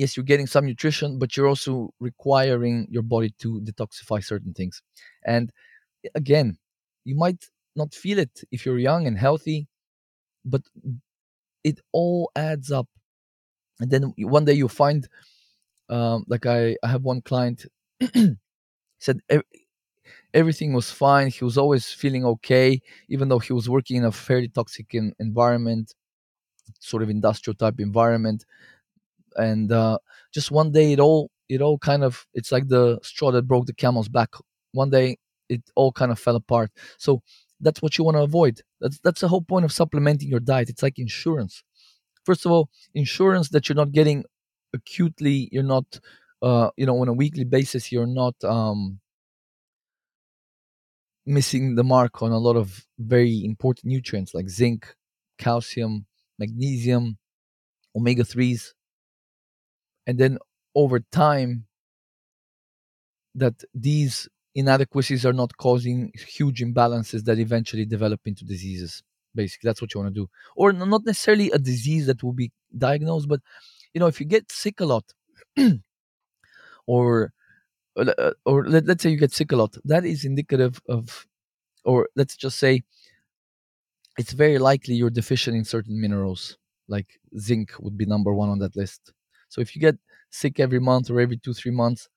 Yes, 0.00 0.16
you're 0.16 0.30
getting 0.32 0.46
some 0.54 0.66
nutrition, 0.66 1.18
but 1.20 1.36
you're 1.36 1.48
also 1.48 1.92
requiring 2.00 2.76
your 2.90 3.02
body 3.14 3.30
to 3.42 3.60
detoxify 3.68 4.24
certain 4.24 4.54
things. 4.54 4.82
And 5.34 5.46
again, 6.14 6.58
you 7.04 7.16
might 7.16 7.42
not 7.76 7.94
feel 7.94 8.18
it 8.18 8.34
if 8.52 8.66
you're 8.66 8.78
young 8.78 9.06
and 9.08 9.18
healthy, 9.18 9.68
but 10.44 10.62
it 11.64 11.80
all 11.92 12.30
adds 12.36 12.70
up. 12.70 12.88
And 13.80 13.90
then 13.90 14.14
one 14.18 14.44
day 14.46 14.54
you 14.54 14.68
find, 14.68 15.08
um, 15.90 16.24
like 16.28 16.46
I, 16.46 16.76
I 16.84 16.88
have 16.88 17.02
one 17.04 17.22
client 17.22 17.66
said 19.00 19.20
everything 20.34 20.72
was 20.72 20.90
fine. 20.90 21.28
He 21.28 21.44
was 21.44 21.58
always 21.58 21.90
feeling 21.92 22.24
okay, 22.24 22.80
even 23.08 23.28
though 23.28 23.38
he 23.38 23.52
was 23.52 23.68
working 23.68 23.96
in 23.96 24.04
a 24.04 24.12
fairly 24.12 24.48
toxic 24.48 24.94
in, 24.94 25.12
environment, 25.18 25.94
sort 26.80 27.02
of 27.02 27.10
industrial 27.10 27.54
type 27.56 27.80
environment. 27.80 28.44
And 29.36 29.72
uh, 29.72 29.98
just 30.32 30.50
one 30.50 30.72
day, 30.72 30.92
it 30.92 31.00
all 31.00 31.30
it 31.48 31.60
all 31.60 31.78
kind 31.78 32.04
of 32.04 32.26
it's 32.34 32.52
like 32.52 32.68
the 32.68 32.98
straw 33.02 33.30
that 33.32 33.46
broke 33.48 33.66
the 33.66 33.74
camel's 33.74 34.08
back. 34.08 34.30
One 34.72 34.90
day, 34.90 35.18
it 35.48 35.62
all 35.74 35.92
kind 35.92 36.12
of 36.12 36.18
fell 36.18 36.36
apart. 36.36 36.70
So 36.98 37.22
that's 37.60 37.82
what 37.82 37.98
you 37.98 38.04
want 38.04 38.16
to 38.16 38.22
avoid. 38.22 38.60
That's 38.80 38.98
that's 39.00 39.20
the 39.20 39.28
whole 39.28 39.42
point 39.42 39.64
of 39.64 39.72
supplementing 39.72 40.28
your 40.28 40.40
diet. 40.40 40.70
It's 40.70 40.82
like 40.82 40.98
insurance. 40.98 41.62
First 42.24 42.46
of 42.46 42.52
all, 42.52 42.68
insurance 42.94 43.48
that 43.50 43.68
you're 43.68 43.76
not 43.76 43.92
getting 43.92 44.24
acutely. 44.74 45.48
You're 45.52 45.62
not, 45.62 46.00
uh, 46.42 46.70
you 46.76 46.86
know, 46.86 46.98
on 47.00 47.08
a 47.08 47.12
weekly 47.12 47.44
basis. 47.44 47.90
You're 47.90 48.06
not 48.06 48.34
um, 48.44 49.00
missing 51.26 51.74
the 51.74 51.84
mark 51.84 52.22
on 52.22 52.32
a 52.32 52.38
lot 52.38 52.56
of 52.56 52.86
very 52.98 53.44
important 53.44 53.86
nutrients 53.86 54.34
like 54.34 54.48
zinc, 54.48 54.94
calcium, 55.38 56.06
magnesium, 56.38 57.18
omega 57.96 58.24
3s. 58.24 58.72
And 60.10 60.18
then 60.18 60.38
over 60.74 60.98
time, 60.98 61.66
that 63.36 63.62
these 63.72 64.28
inadequacies 64.56 65.24
are 65.24 65.32
not 65.32 65.56
causing 65.56 66.10
huge 66.36 66.60
imbalances 66.60 67.22
that 67.26 67.38
eventually 67.38 67.86
develop 67.86 68.20
into 68.24 68.44
diseases. 68.44 69.04
Basically, 69.36 69.68
that's 69.68 69.80
what 69.80 69.94
you 69.94 70.00
want 70.00 70.12
to 70.12 70.20
do. 70.22 70.28
Or 70.56 70.72
not 70.72 71.06
necessarily 71.06 71.52
a 71.52 71.58
disease 71.60 72.06
that 72.06 72.24
will 72.24 72.32
be 72.32 72.50
diagnosed, 72.76 73.28
but 73.28 73.38
you 73.94 74.00
know, 74.00 74.08
if 74.08 74.18
you 74.18 74.26
get 74.26 74.50
sick 74.50 74.80
a 74.80 74.84
lot, 74.84 75.04
or 76.88 77.32
uh, 77.96 78.32
or 78.44 78.66
let, 78.66 78.90
us 78.90 79.02
say 79.02 79.10
you 79.10 79.16
get 79.16 79.32
sick 79.32 79.52
a 79.52 79.56
lot, 79.56 79.76
that 79.84 80.04
is 80.04 80.24
indicative 80.24 80.82
of, 80.88 81.24
or 81.84 82.08
let's 82.16 82.36
just 82.36 82.58
say, 82.58 82.82
it's 84.18 84.32
very 84.32 84.58
likely 84.58 84.94
you're 84.94 85.10
deficient 85.10 85.56
in 85.56 85.64
certain 85.64 86.00
minerals, 86.00 86.58
like 86.88 87.20
zinc 87.38 87.74
would 87.78 87.96
be 87.96 88.06
number 88.06 88.34
one 88.34 88.48
on 88.48 88.58
that 88.58 88.74
list. 88.74 89.12
So 89.50 89.62
if 89.62 89.76
you 89.76 89.82
get 89.82 89.98
sick 90.30 90.60
every 90.60 90.80
month 90.80 91.10
or 91.10 91.20
every 91.20 91.38
two, 91.38 91.54
three 91.54 91.72
months, 91.72 92.08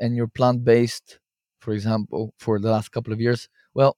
and 0.00 0.16
you're 0.16 0.28
plant 0.28 0.64
based, 0.64 1.18
for 1.60 1.72
example, 1.72 2.32
for 2.38 2.58
the 2.58 2.70
last 2.70 2.90
couple 2.90 3.12
of 3.12 3.20
years, 3.20 3.48
well, 3.74 3.96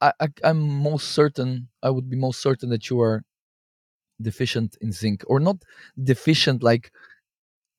I, 0.00 0.12
I, 0.20 0.28
I'm 0.44 0.58
most 0.82 1.08
certain, 1.10 1.68
I 1.82 1.90
would 1.90 2.08
be 2.10 2.16
most 2.16 2.40
certain 2.40 2.70
that 2.70 2.88
you 2.90 3.00
are 3.00 3.22
deficient 4.20 4.76
in 4.80 4.92
zinc, 4.92 5.24
or 5.28 5.40
not 5.40 5.58
deficient 6.02 6.62
like 6.62 6.92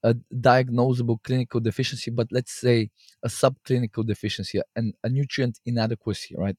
a 0.03 0.15
diagnosable 0.33 1.21
clinical 1.23 1.59
deficiency, 1.59 2.11
but 2.11 2.27
let's 2.31 2.53
say 2.53 2.91
a 3.23 3.29
subclinical 3.29 4.05
deficiency 4.07 4.61
and 4.75 4.95
a 5.03 5.09
nutrient 5.09 5.59
inadequacy, 5.65 6.35
right? 6.37 6.57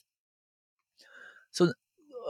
So 1.50 1.73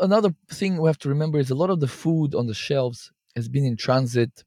another 0.01 0.35
thing 0.51 0.79
we 0.79 0.89
have 0.89 0.99
to 1.01 1.09
remember 1.09 1.39
is 1.39 1.51
a 1.51 1.55
lot 1.55 1.71
of 1.71 1.81
the 1.81 1.89
food 1.89 2.35
on 2.35 2.47
the 2.47 2.55
shelves 2.55 3.13
has 3.39 3.49
been 3.49 3.65
in 3.67 3.77
transit 3.79 4.45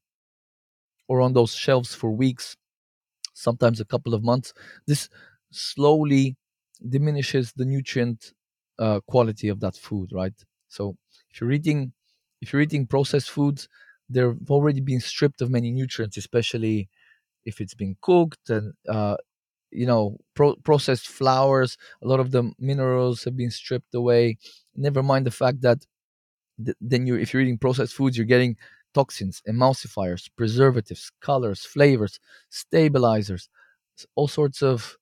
or 1.08 1.22
on 1.22 1.34
those 1.34 1.54
shelves 1.54 1.94
for 1.94 2.12
weeks, 2.12 2.56
sometimes 3.34 3.80
a 3.80 3.86
couple 3.86 4.14
of 4.14 4.24
months. 4.24 4.54
This 4.88 5.10
slowly 5.52 6.38
diminishes 6.90 7.54
the 7.54 7.66
nutrient 7.66 8.34
uh, 8.80 9.02
quality 9.08 9.50
of 9.50 9.62
that 9.62 9.76
food, 9.78 10.12
right? 10.14 10.34
So 10.70 10.98
if 11.32 11.42
you're 11.42 11.52
eating 11.52 11.94
if 12.42 12.54
you're 12.54 12.62
eating 12.64 12.88
processed 12.88 13.32
foods, 13.32 13.70
they've 14.10 14.38
already 14.50 14.82
been 14.82 15.02
stripped 15.02 15.42
of 15.42 15.52
many 15.52 15.72
nutrients, 15.72 16.18
especially 16.18 16.90
if 17.46 17.62
it's 17.62 17.76
been 17.76 17.98
cooked 18.02 18.50
and 18.50 18.74
uh, 18.90 19.18
you 19.72 19.86
know 19.88 20.18
pro- 20.36 20.56
processed 20.58 21.08
flours. 21.10 21.78
A 22.04 22.08
lot 22.08 22.20
of 22.22 22.32
the 22.32 22.52
minerals 22.60 23.24
have 23.26 23.38
been 23.38 23.52
stripped 23.52 23.96
away. 23.96 24.38
Never 24.76 25.04
mind 25.04 25.26
the 25.28 25.32
fact 25.32 25.62
that 25.62 25.86
th- 26.64 26.78
then 26.82 27.06
you 27.08 27.16
if 27.16 27.34
you're 27.34 27.42
eating 27.42 27.58
processed 27.58 27.94
foods, 27.94 28.18
you're 28.18 28.26
getting 28.26 28.58
toxins, 28.94 29.42
emulsifiers, 29.48 30.30
preservatives, 30.36 31.12
colors, 31.22 31.66
flavors, 31.66 32.20
stabilizers, 32.50 33.50
all 34.16 34.28
sorts 34.28 34.62
of 34.62 34.98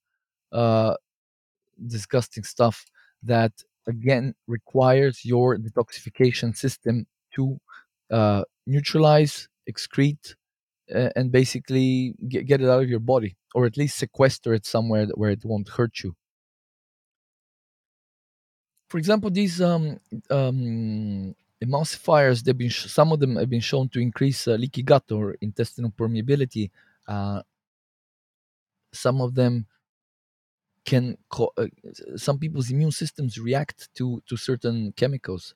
uh, 0.52 0.96
disgusting 1.88 2.44
stuff 2.44 2.86
that 3.24 3.52
again 3.88 4.34
requires 4.48 5.26
your 5.26 5.58
detoxification 5.58 6.56
system 6.56 7.06
to 7.34 7.60
uh, 8.12 8.44
neutralize, 8.66 9.48
excrete, 9.70 10.36
uh, 10.94 11.10
and 11.16 11.32
basically 11.32 12.14
get, 12.28 12.46
get 12.46 12.62
it 12.62 12.70
out 12.70 12.82
of 12.84 12.90
your 12.90 13.00
body, 13.00 13.36
or 13.54 13.66
at 13.66 13.78
least 13.78 13.98
sequester 13.98 14.54
it 14.54 14.66
somewhere 14.66 15.08
where 15.16 15.32
it 15.32 15.46
won't 15.46 15.70
hurt 15.70 16.04
you. 16.04 16.16
For 18.90 18.98
example, 18.98 19.30
these 19.30 19.62
um, 19.62 20.00
um, 20.32 21.36
emulsifiers, 21.64 22.44
they've 22.44 22.58
been 22.58 22.70
some 22.70 23.12
of 23.12 23.20
them 23.20 23.36
have 23.36 23.50
been 23.50 23.62
shown 23.62 23.90
to 23.90 24.00
increase 24.00 24.48
uh, 24.48 24.54
leaky 24.56 24.84
gut 24.84 25.12
or 25.12 25.36
intestinal 25.42 25.92
permeability. 25.92 26.72
Uh, 27.08 27.42
some 28.94 29.22
of 29.22 29.36
them 29.36 29.66
can 30.86 31.18
co- 31.30 31.54
uh, 31.58 31.68
some 32.16 32.40
people's 32.40 32.72
immune 32.72 32.92
systems 32.92 33.38
react 33.38 33.94
to 33.96 34.22
to 34.28 34.36
certain 34.38 34.92
chemicals 34.94 35.54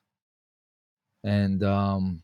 and 1.24 1.64
um, 1.64 2.24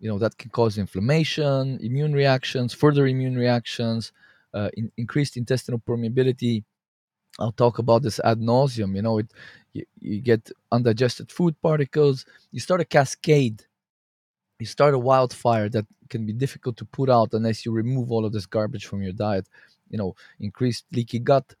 you 0.00 0.08
know 0.08 0.18
that 0.18 0.38
can 0.38 0.50
cause 0.50 0.78
inflammation 0.78 1.78
immune 1.82 2.14
reactions 2.14 2.74
further 2.74 3.06
immune 3.06 3.36
reactions 3.36 4.12
uh, 4.54 4.70
in, 4.74 4.92
increased 4.96 5.36
intestinal 5.36 5.80
permeability 5.80 6.64
i'll 7.40 7.52
talk 7.52 7.78
about 7.78 8.02
this 8.02 8.20
ad 8.24 8.40
nauseum 8.40 8.96
you 8.96 9.02
know 9.02 9.18
it 9.18 9.32
you, 9.78 9.86
you 10.00 10.20
get 10.20 10.50
undigested 10.72 11.30
food 11.32 11.54
particles 11.62 12.24
you 12.52 12.60
start 12.60 12.80
a 12.80 12.84
cascade 12.84 13.64
you 14.58 14.66
start 14.66 14.94
a 14.94 14.98
wildfire 14.98 15.68
that 15.68 15.86
can 16.10 16.26
be 16.26 16.32
difficult 16.32 16.76
to 16.76 16.84
put 16.84 17.10
out 17.10 17.34
unless 17.34 17.64
you 17.64 17.72
remove 17.72 18.10
all 18.12 18.24
of 18.24 18.32
this 18.32 18.46
garbage 18.46 18.86
from 18.86 19.02
your 19.02 19.12
diet 19.12 19.46
you 19.90 19.98
know 19.98 20.14
increased 20.40 20.84
leaky 20.92 21.18
gut 21.18 21.54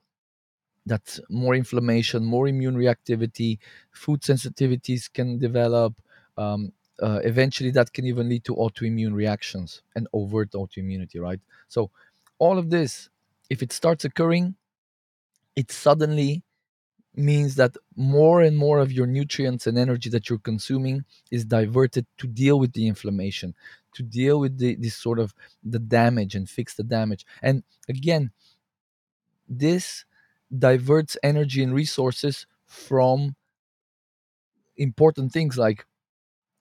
that's 0.86 1.20
more 1.28 1.54
inflammation, 1.54 2.24
more 2.24 2.48
immune 2.48 2.76
reactivity, 2.76 3.58
food 3.92 4.22
sensitivities 4.22 5.12
can 5.12 5.38
develop. 5.38 5.94
Um, 6.36 6.72
uh, 7.02 7.20
eventually, 7.24 7.70
that 7.72 7.92
can 7.92 8.06
even 8.06 8.28
lead 8.28 8.44
to 8.44 8.56
autoimmune 8.56 9.14
reactions 9.14 9.82
and 9.94 10.08
overt 10.12 10.52
autoimmunity, 10.52 11.20
right? 11.20 11.40
So, 11.68 11.90
all 12.38 12.58
of 12.58 12.70
this, 12.70 13.10
if 13.50 13.62
it 13.62 13.72
starts 13.72 14.04
occurring, 14.04 14.54
it 15.56 15.70
suddenly 15.70 16.42
means 17.18 17.56
that 17.56 17.76
more 17.96 18.40
and 18.40 18.56
more 18.56 18.78
of 18.78 18.92
your 18.92 19.06
nutrients 19.06 19.66
and 19.66 19.76
energy 19.76 20.08
that 20.10 20.28
you're 20.28 20.38
consuming 20.38 21.04
is 21.30 21.44
diverted 21.44 22.06
to 22.18 22.26
deal 22.26 22.58
with 22.58 22.72
the 22.72 22.86
inflammation 22.86 23.54
to 23.94 24.02
deal 24.02 24.38
with 24.38 24.58
the 24.58 24.76
this 24.76 24.94
sort 24.94 25.18
of 25.18 25.34
the 25.64 25.78
damage 25.78 26.34
and 26.34 26.48
fix 26.48 26.74
the 26.74 26.84
damage. 26.84 27.26
And 27.42 27.62
again 27.88 28.30
this 29.48 30.04
diverts 30.56 31.16
energy 31.22 31.62
and 31.62 31.74
resources 31.74 32.46
from 32.66 33.34
important 34.76 35.32
things 35.32 35.58
like 35.58 35.86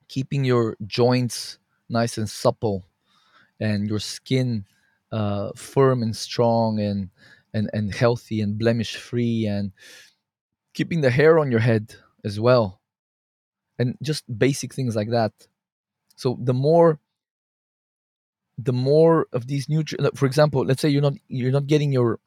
keeping 0.07 0.43
your 0.43 0.75
joints 0.85 1.59
nice 1.89 2.17
and 2.17 2.29
supple 2.29 2.85
and 3.59 3.87
your 3.87 3.99
skin 3.99 4.65
uh, 5.11 5.51
firm 5.55 6.01
and 6.01 6.15
strong 6.15 6.79
and 6.79 7.09
and 7.53 7.69
and 7.73 7.93
healthy 7.93 8.41
and 8.41 8.57
blemish 8.57 8.95
free 8.97 9.45
and 9.45 9.71
keeping 10.77 11.01
the 11.01 11.15
hair 11.19 11.33
on 11.41 11.51
your 11.53 11.63
head 11.69 11.85
as 12.29 12.35
well 12.45 12.65
and 13.79 13.87
just 14.09 14.23
basic 14.45 14.73
things 14.73 14.95
like 14.99 15.11
that 15.17 15.33
so 16.15 16.27
the 16.49 16.57
more 16.67 16.99
the 18.69 18.77
more 18.89 19.27
of 19.37 19.41
these 19.51 19.65
nutrients 19.69 20.19
for 20.19 20.25
example 20.25 20.59
let's 20.65 20.81
say 20.81 20.89
you're 20.89 21.07
not 21.09 21.17
you're 21.27 21.57
not 21.59 21.67
getting 21.73 21.91
your 21.91 22.19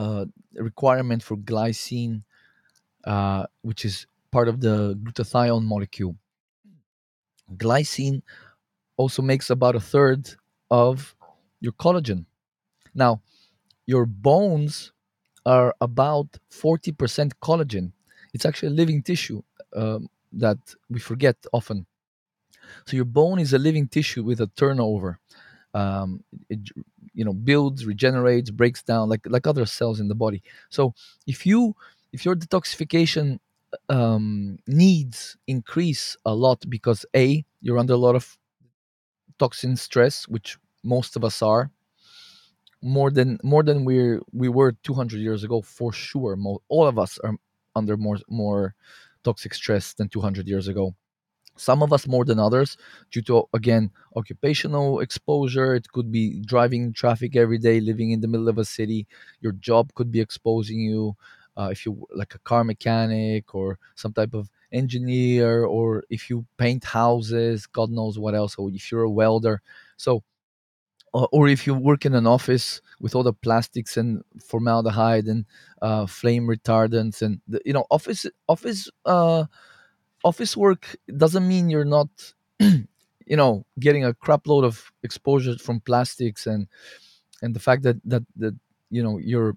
uh, 0.00 0.24
requirement 0.70 1.22
for 1.22 1.36
glycine 1.36 2.22
uh, 3.06 3.46
which 3.62 3.84
is 3.84 4.06
part 4.30 4.48
of 4.48 4.60
the 4.60 4.98
glutathione 5.02 5.64
molecule. 5.64 6.16
Glycine 7.56 8.22
also 8.96 9.22
makes 9.22 9.48
about 9.48 9.76
a 9.76 9.80
third 9.80 10.34
of 10.70 11.14
your 11.60 11.72
collagen. 11.72 12.26
Now, 12.94 13.22
your 13.86 14.04
bones 14.04 14.92
are 15.46 15.74
about 15.82 16.28
40% 16.50 17.34
collagen. 17.42 17.92
It's 18.34 18.46
actually 18.46 18.70
a 18.70 18.78
living 18.82 19.02
tissue 19.02 19.42
um, 19.76 20.08
that 20.34 20.58
we 20.90 21.00
forget 21.00 21.36
often. 21.54 21.86
So, 22.86 22.96
your 22.96 23.04
bone 23.04 23.38
is 23.38 23.52
a 23.52 23.58
living 23.58 23.88
tissue 23.88 24.22
with 24.24 24.40
a 24.40 24.48
turnover. 24.56 25.18
Um, 25.74 26.24
it 26.50 26.60
you 27.14 27.24
know 27.24 27.34
builds, 27.34 27.86
regenerates, 27.86 28.50
breaks 28.50 28.82
down 28.82 29.08
like 29.08 29.22
like 29.26 29.46
other 29.46 29.66
cells 29.66 30.00
in 30.00 30.08
the 30.08 30.14
body. 30.14 30.42
So, 30.70 30.94
if 31.26 31.46
you 31.46 31.76
if 32.12 32.24
your 32.24 32.36
detoxification 32.36 33.40
um, 33.90 34.58
needs 34.66 35.36
increase 35.46 36.16
a 36.26 36.34
lot 36.34 36.64
because 36.70 37.06
a 37.16 37.44
you're 37.62 37.78
under 37.78 37.94
a 37.94 37.98
lot 37.98 38.16
of 38.16 38.38
toxin 39.38 39.76
stress, 39.76 40.28
which 40.28 40.58
most 40.82 41.16
of 41.16 41.24
us 41.24 41.42
are 41.42 41.70
more 42.86 43.10
than 43.10 43.38
more 43.42 43.62
than 43.62 43.84
we 43.84 44.18
we 44.32 44.48
were 44.48 44.72
200 44.82 45.20
years 45.20 45.44
ago 45.44 45.62
for 45.62 45.92
sure. 45.92 46.36
All 46.68 46.86
of 46.86 46.98
us 46.98 47.18
are 47.18 47.34
under 47.74 47.96
more 47.96 48.18
more 48.28 48.74
toxic 49.24 49.54
stress 49.54 49.94
than 49.94 50.08
200 50.08 50.48
years 50.48 50.68
ago. 50.68 50.94
Some 51.56 51.82
of 51.82 51.92
us 51.92 52.06
more 52.06 52.24
than 52.24 52.38
others 52.38 52.76
due 53.10 53.22
to 53.22 53.44
again 53.54 53.90
occupational 54.14 55.00
exposure. 55.00 55.74
It 55.74 55.88
could 55.92 56.12
be 56.12 56.40
driving 56.40 56.92
traffic 56.92 57.36
every 57.36 57.58
day, 57.58 57.80
living 57.80 58.10
in 58.10 58.20
the 58.20 58.28
middle 58.28 58.48
of 58.48 58.58
a 58.58 58.64
city. 58.64 59.06
Your 59.40 59.52
job 59.52 59.94
could 59.94 60.12
be 60.12 60.20
exposing 60.20 60.80
you. 60.80 61.16
Uh, 61.58 61.70
if 61.72 61.86
you 61.86 62.06
like 62.14 62.34
a 62.34 62.38
car 62.40 62.64
mechanic 62.64 63.54
or 63.54 63.78
some 63.94 64.12
type 64.12 64.34
of 64.34 64.50
engineer, 64.72 65.64
or 65.64 66.04
if 66.10 66.28
you 66.28 66.44
paint 66.58 66.84
houses, 66.84 67.66
God 67.66 67.90
knows 67.90 68.18
what 68.18 68.34
else. 68.34 68.56
Or 68.56 68.68
if 68.70 68.92
you're 68.92 69.04
a 69.04 69.10
welder, 69.10 69.62
so 69.96 70.22
or, 71.12 71.48
if 71.48 71.66
you 71.66 71.74
work 71.74 72.04
in 72.04 72.14
an 72.14 72.26
office 72.26 72.82
with 73.00 73.14
all 73.14 73.22
the 73.22 73.32
plastics 73.32 73.96
and 73.96 74.22
formaldehyde 74.44 75.26
and 75.26 75.46
uh, 75.82 76.06
flame 76.06 76.46
retardants 76.46 77.22
and 77.22 77.40
the, 77.48 77.60
you 77.64 77.72
know 77.72 77.86
office 77.90 78.26
office 78.48 78.88
uh, 79.06 79.44
office 80.24 80.56
work 80.56 80.96
doesn't 81.16 81.48
mean 81.48 81.70
you're 81.70 81.84
not 81.84 82.08
you 82.60 83.36
know 83.36 83.64
getting 83.80 84.04
a 84.04 84.14
crap 84.14 84.46
load 84.46 84.64
of 84.64 84.92
exposure 85.02 85.56
from 85.58 85.80
plastics 85.80 86.46
and 86.46 86.68
and 87.42 87.54
the 87.54 87.60
fact 87.60 87.82
that 87.82 87.96
that 88.04 88.24
that 88.36 88.54
you 88.90 89.02
know 89.02 89.18
you're 89.18 89.56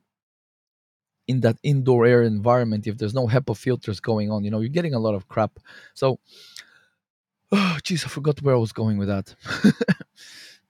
in 1.27 1.41
that 1.41 1.57
indoor 1.63 2.05
air 2.05 2.23
environment 2.23 2.87
if 2.87 2.97
there's 2.97 3.13
no 3.13 3.27
HEPA 3.27 3.55
filters 3.55 3.99
going 3.99 4.31
on 4.31 4.43
you 4.43 4.51
know 4.51 4.59
you're 4.59 4.69
getting 4.69 4.93
a 4.95 4.99
lot 4.99 5.13
of 5.15 5.27
crap. 5.27 5.59
So 5.93 6.19
oh 7.51 7.77
jeez 7.83 8.05
I 8.05 8.09
forgot 8.09 8.41
where 8.41 8.55
I 8.55 8.57
was 8.57 8.71
going 8.71 8.97
with 8.97 9.07
that 9.07 9.35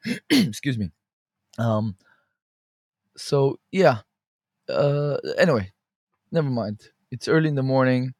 excuse 0.29 0.77
me. 0.77 0.91
Um 1.59 1.95
so 3.17 3.57
yeah 3.71 3.99
uh 4.69 5.17
anyway 5.37 5.71
never 6.31 6.49
mind. 6.49 6.81
It's 7.11 7.27
early 7.29 7.49
in 7.49 7.55
the 7.55 7.63
morning. 7.63 8.13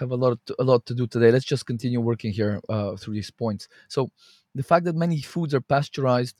Have 0.00 0.12
a 0.12 0.16
lot 0.16 0.38
to, 0.46 0.56
a 0.58 0.64
lot 0.64 0.86
to 0.86 0.94
do 0.94 1.06
today. 1.06 1.30
Let's 1.32 1.44
just 1.46 1.66
continue 1.66 2.00
working 2.00 2.32
here 2.32 2.60
uh, 2.68 2.96
through 2.96 3.14
these 3.14 3.30
points. 3.30 3.68
So 3.88 4.10
the 4.54 4.62
fact 4.62 4.84
that 4.86 4.96
many 4.96 5.20
foods 5.22 5.54
are 5.54 5.60
pasteurized 5.62 6.36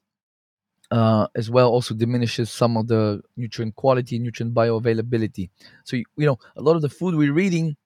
uh, 0.91 1.29
as 1.37 1.51
well 1.51 1.71
also 1.71 1.95
diminishes 1.95 2.51
some 2.51 2.77
of 2.77 2.89
the 2.89 3.23
nutrient 3.37 3.75
quality 3.77 4.19
nutrient 4.19 4.55
bioavailability. 4.55 5.51
So 5.85 5.97
you, 5.97 6.05
you 6.17 6.27
know 6.27 6.39
a 6.57 6.63
lot 6.63 6.77
of 6.77 6.83
the 6.83 6.91
food 6.91 7.15
we're 7.15 7.39
eating 7.39 7.77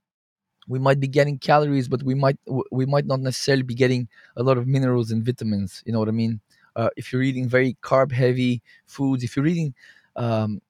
we 0.68 0.78
might 0.78 1.00
be 1.00 1.08
getting 1.08 1.38
calories 1.38 1.88
but 1.88 2.02
we 2.02 2.14
might 2.14 2.38
we 2.72 2.86
might 2.86 3.06
not 3.06 3.20
necessarily 3.20 3.62
be 3.62 3.74
getting 3.74 4.08
a 4.36 4.42
lot 4.42 4.58
of 4.58 4.66
minerals 4.66 5.10
and 5.12 5.24
vitamins. 5.24 5.82
You 5.86 5.92
know 5.92 6.00
what 6.00 6.08
i 6.08 6.12
mean 6.12 6.40
uh, 6.76 6.90
if 6.96 7.12
you're 7.12 7.22
eating 7.22 7.48
very 7.48 7.76
carb 7.82 8.12
heavy 8.12 8.62
foods 8.86 9.24
if 9.24 9.36
you're 9.36 9.46
eating 9.46 9.74
um, 10.16 10.60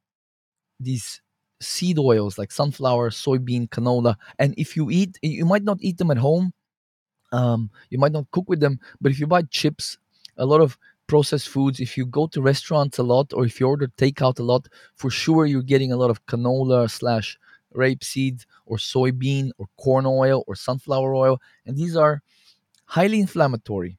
these 0.81 1.21
seed 1.61 1.99
oils 1.99 2.39
like 2.39 2.53
sunflower, 2.53 3.11
soybean, 3.11 3.69
canola. 3.69 4.17
And 4.39 4.55
if 4.59 4.77
you 4.77 4.91
eat, 4.91 5.19
you 5.23 5.45
might 5.47 5.63
not 5.63 5.79
eat 5.81 5.99
them 5.99 6.11
at 6.11 6.19
home. 6.19 6.53
Um, 7.33 7.71
you 7.91 7.99
might 7.99 8.13
not 8.13 8.31
cook 8.31 8.49
with 8.49 8.61
them, 8.61 8.79
but 9.01 9.13
if 9.13 9.19
you 9.21 9.27
buy 9.27 9.43
chips, 9.43 9.99
a 10.37 10.47
lot 10.47 10.61
of 10.61 10.79
processed 11.09 11.49
foods 11.49 11.81
if 11.81 11.97
you 11.97 12.07
go 12.07 12.27
to 12.27 12.43
restaurants 12.43 12.99
a 12.99 13.03
lot 13.03 13.33
or 13.33 13.45
if 13.47 13.61
you 13.61 13.67
order 13.69 13.89
takeout 13.97 14.39
a 14.41 14.43
lot 14.43 14.67
for 14.97 15.09
sure 15.11 15.47
you're 15.47 15.63
getting 15.63 15.93
a 15.93 15.97
lot 15.97 16.11
of 16.11 16.25
canola 16.27 16.91
slash 16.91 17.39
rapeseed 17.77 18.45
or 18.67 18.77
soybean 18.77 19.51
or 19.59 19.67
corn 19.79 20.05
oil 20.05 20.43
or 20.49 20.57
sunflower 20.57 21.15
oil 21.15 21.41
and 21.65 21.77
these 21.77 21.95
are 21.97 22.23
highly 22.87 23.21
inflammatory 23.21 23.99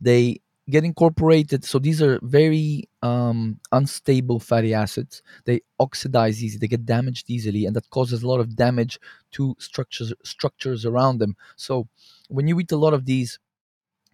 they 0.00 0.40
get 0.70 0.84
incorporated. 0.84 1.64
So 1.64 1.78
these 1.78 2.00
are 2.00 2.18
very 2.22 2.88
um, 3.02 3.58
unstable 3.72 4.38
fatty 4.40 4.74
acids. 4.74 5.22
They 5.44 5.60
oxidize 5.80 6.42
easy. 6.42 6.58
They 6.58 6.68
get 6.68 6.86
damaged 6.86 7.28
easily 7.28 7.66
and 7.66 7.74
that 7.76 7.90
causes 7.90 8.22
a 8.22 8.28
lot 8.28 8.40
of 8.40 8.54
damage 8.56 8.98
to 9.32 9.56
structures 9.58 10.12
structures 10.24 10.86
around 10.86 11.18
them. 11.18 11.36
So 11.56 11.88
when 12.28 12.46
you 12.46 12.58
eat 12.60 12.72
a 12.72 12.76
lot 12.76 12.94
of 12.94 13.04
these 13.04 13.38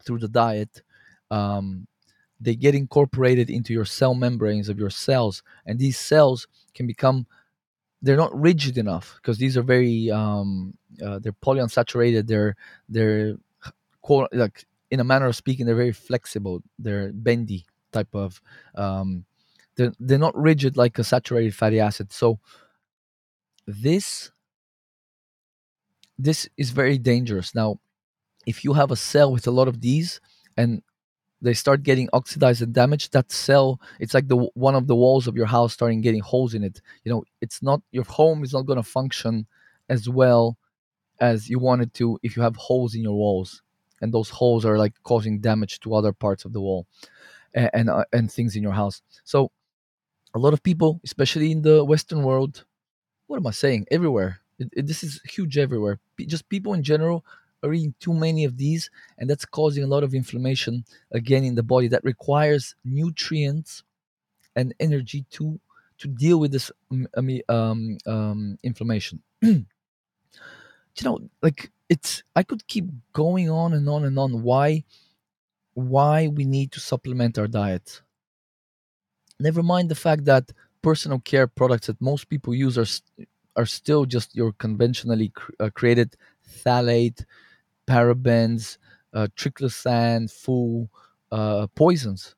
through 0.04 0.18
the 0.18 0.28
diet 0.28 0.82
um, 1.30 1.86
they 2.40 2.54
get 2.54 2.74
incorporated 2.74 3.50
into 3.50 3.72
your 3.72 3.84
cell 3.84 4.14
membranes 4.14 4.68
of 4.68 4.78
your 4.78 4.90
cells 4.90 5.42
and 5.66 5.78
these 5.78 5.98
cells 5.98 6.46
can 6.74 6.86
become 6.86 7.26
they're 8.02 8.16
not 8.16 8.38
rigid 8.38 8.78
enough 8.78 9.14
because 9.16 9.38
these 9.38 9.56
are 9.56 9.62
very 9.62 10.10
um, 10.10 10.74
uh, 11.04 11.18
they're 11.18 11.32
polyunsaturated. 11.32 12.26
They're 12.26 12.56
they're 12.88 13.34
like 14.32 14.64
in 14.90 15.00
a 15.00 15.04
manner 15.04 15.26
of 15.26 15.36
speaking 15.36 15.66
they're 15.66 15.74
very 15.74 15.92
flexible. 15.92 16.62
They're 16.78 17.12
bendy 17.12 17.66
type 17.92 18.14
of 18.14 18.40
um, 18.74 19.24
they're, 19.76 19.92
they're 20.00 20.18
not 20.18 20.36
rigid 20.36 20.76
like 20.76 20.98
a 20.98 21.04
saturated 21.04 21.54
fatty 21.54 21.80
acid. 21.80 22.12
So 22.12 22.38
this 23.66 24.30
this 26.18 26.48
is 26.56 26.70
very 26.70 26.98
dangerous. 26.98 27.54
Now 27.54 27.80
if 28.46 28.64
you 28.64 28.72
have 28.72 28.90
a 28.90 28.96
cell 28.96 29.32
with 29.32 29.46
a 29.46 29.50
lot 29.50 29.68
of 29.68 29.80
these 29.80 30.20
and 30.56 30.82
they 31.40 31.54
start 31.54 31.84
getting 31.84 32.08
oxidized 32.12 32.62
and 32.62 32.74
damaged 32.74 33.12
that 33.12 33.30
cell 33.30 33.80
it's 34.00 34.14
like 34.14 34.26
the 34.26 34.36
one 34.54 34.74
of 34.74 34.88
the 34.88 34.96
walls 34.96 35.28
of 35.28 35.36
your 35.36 35.46
house 35.46 35.72
starting 35.72 36.00
getting 36.00 36.20
holes 36.20 36.54
in 36.54 36.64
it. 36.64 36.80
You 37.04 37.12
know 37.12 37.24
it's 37.40 37.62
not 37.62 37.82
your 37.92 38.04
home 38.04 38.42
is 38.42 38.52
not 38.52 38.66
going 38.66 38.78
to 38.78 38.82
function 38.82 39.46
as 39.88 40.08
well 40.08 40.56
as 41.20 41.48
you 41.48 41.58
want 41.58 41.82
it 41.82 41.92
to 41.94 42.18
if 42.22 42.36
you 42.36 42.42
have 42.42 42.56
holes 42.56 42.94
in 42.94 43.02
your 43.02 43.14
walls 43.14 43.62
and 44.00 44.12
those 44.12 44.30
holes 44.30 44.64
are 44.64 44.78
like 44.78 44.94
causing 45.02 45.40
damage 45.40 45.80
to 45.80 45.94
other 45.94 46.12
parts 46.12 46.44
of 46.44 46.52
the 46.52 46.60
wall 46.60 46.86
and 47.54 47.70
and, 47.74 47.90
uh, 47.90 48.04
and 48.12 48.30
things 48.32 48.56
in 48.56 48.62
your 48.62 48.72
house. 48.72 49.02
So 49.24 49.50
a 50.34 50.38
lot 50.38 50.52
of 50.52 50.62
people 50.62 51.00
especially 51.04 51.50
in 51.52 51.62
the 51.62 51.84
western 51.84 52.22
world 52.22 52.64
what 53.28 53.36
am 53.38 53.46
i 53.46 53.50
saying? 53.52 53.86
Everywhere. 53.90 54.40
It, 54.58 54.68
it, 54.76 54.86
this 54.86 55.04
is 55.04 55.20
huge 55.24 55.56
everywhere. 55.58 56.00
P- 56.16 56.26
just 56.26 56.48
people 56.48 56.74
in 56.74 56.82
general 56.82 57.24
are 57.62 57.72
eating 57.72 57.94
too 58.00 58.14
many 58.14 58.44
of 58.44 58.56
these 58.56 58.90
and 59.18 59.28
that's 59.30 59.44
causing 59.44 59.84
a 59.84 59.86
lot 59.86 60.04
of 60.04 60.14
inflammation 60.14 60.84
again 61.12 61.44
in 61.44 61.54
the 61.54 61.62
body 61.62 61.88
that 61.88 62.04
requires 62.04 62.74
nutrients 62.84 63.82
and 64.56 64.74
energy 64.80 65.24
to 65.30 65.60
to 65.98 66.08
deal 66.08 66.38
with 66.38 66.52
this 66.52 66.70
I 67.16 67.42
um, 67.48 67.98
um, 68.06 68.58
inflammation. 68.62 69.22
You 70.98 71.04
know 71.04 71.20
like 71.42 71.70
it's 71.88 72.22
i 72.36 72.42
could 72.42 72.66
keep 72.66 72.86
going 73.12 73.50
on 73.50 73.72
and 73.72 73.88
on 73.88 74.04
and 74.04 74.18
on 74.18 74.42
why 74.42 74.84
why 75.74 76.28
we 76.28 76.44
need 76.44 76.72
to 76.72 76.80
supplement 76.80 77.38
our 77.38 77.48
diet. 77.48 78.02
Never 79.40 79.62
mind 79.62 79.88
the 79.88 79.94
fact 79.94 80.24
that 80.24 80.52
personal 80.82 81.20
care 81.20 81.46
products 81.46 81.86
that 81.86 82.00
most 82.00 82.28
people 82.28 82.54
use 82.54 82.76
are 82.78 82.86
are 83.56 83.66
still 83.66 84.04
just 84.04 84.34
your 84.36 84.52
conventionally 84.52 85.30
cr- 85.30 85.52
uh, 85.60 85.70
created 85.74 86.16
phthalate 86.48 87.24
parabens 87.88 88.78
uh, 89.14 89.28
triclosan 89.36 90.30
full 90.30 90.90
uh, 91.32 91.66
poisons. 91.74 92.34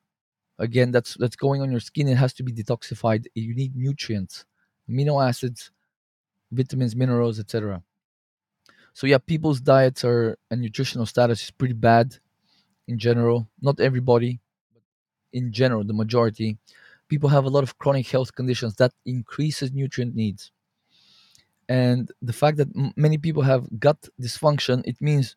Again 0.59 0.91
that's 0.91 1.15
that's 1.15 1.37
going 1.37 1.61
on 1.61 1.71
your 1.71 1.81
skin. 1.81 2.07
It 2.09 2.17
has 2.17 2.33
to 2.35 2.43
be 2.43 2.53
detoxified. 2.53 3.27
You 3.35 3.55
need 3.55 3.75
nutrients 3.75 4.45
amino 4.89 5.15
acids 5.27 5.71
vitamins 6.51 6.95
minerals 6.95 7.39
etc 7.39 7.83
so 8.93 9.07
yeah 9.07 9.17
people's 9.19 9.61
diets 9.61 10.03
are 10.05 10.37
and 10.51 10.61
nutritional 10.61 11.05
status 11.05 11.43
is 11.43 11.51
pretty 11.51 11.73
bad 11.75 12.17
in 12.87 12.99
general. 12.99 13.47
Not 13.61 13.79
everybody 13.79 14.41
but 14.73 14.83
in 15.39 15.51
general 15.53 15.83
the 15.85 15.93
majority. 15.93 16.57
People 17.09 17.29
have 17.29 17.45
a 17.45 17.49
lot 17.49 17.63
of 17.63 17.77
chronic 17.79 18.07
health 18.07 18.35
conditions 18.35 18.75
that 18.77 18.93
increases 19.05 19.71
nutrient 19.73 20.15
needs. 20.15 20.51
And 21.69 22.11
the 22.21 22.33
fact 22.33 22.57
that 22.57 22.69
m- 22.75 22.93
many 22.97 23.17
people 23.17 23.43
have 23.43 23.67
gut 23.79 24.09
dysfunction 24.21 24.83
it 24.85 25.01
means 25.01 25.35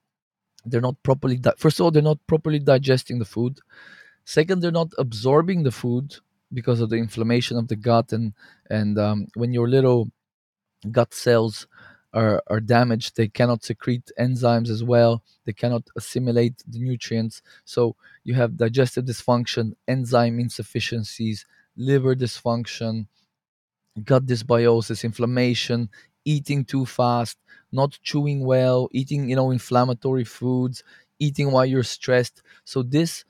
they're 0.66 0.80
not 0.90 1.02
properly 1.02 1.38
di- 1.38 1.54
first 1.58 1.80
of 1.80 1.84
all 1.84 1.92
they're 1.92 2.02
not 2.12 2.20
properly 2.26 2.58
digesting 2.60 3.18
the 3.18 3.24
food. 3.26 3.60
Second 4.24 4.60
they're 4.60 4.72
not 4.82 4.92
absorbing 4.98 5.64
the 5.64 5.72
food 5.72 6.16
because 6.52 6.80
of 6.80 6.90
the 6.90 6.96
inflammation 6.96 7.56
of 7.58 7.68
the 7.68 7.76
gut 7.76 8.12
and 8.12 8.34
and 8.70 8.98
um, 8.98 9.26
when 9.34 9.52
your 9.52 9.68
little 9.68 10.10
gut 10.90 11.14
cells 11.14 11.66
are, 12.14 12.42
are 12.48 12.60
damaged. 12.60 13.16
They 13.16 13.28
cannot 13.28 13.64
secrete 13.64 14.10
enzymes 14.18 14.70
as 14.70 14.84
well. 14.84 15.22
They 15.46 15.52
cannot 15.52 15.84
assimilate 15.96 16.62
the 16.68 16.80
nutrients. 16.80 17.42
So 17.66 17.96
you 18.24 18.34
have 18.34 18.56
digestive 18.56 19.06
dysfunction 19.06 19.74
enzyme 19.88 20.40
insufficiencies 20.40 21.46
liver 21.76 22.14
dysfunction 22.14 23.06
gut 24.04 24.26
dysbiosis 24.26 25.04
inflammation 25.04 25.88
eating 26.24 26.64
too 26.64 26.84
fast 26.86 27.38
not 27.72 27.98
chewing 28.02 28.44
well 28.44 28.88
eating 28.92 29.28
you 29.28 29.36
know 29.36 29.50
inflammatory 29.50 30.24
foods 30.24 30.82
eating 31.20 31.52
while 31.52 31.64
you're 31.64 31.84
stressed. 31.84 32.42
So 32.64 32.82
this 32.82 33.24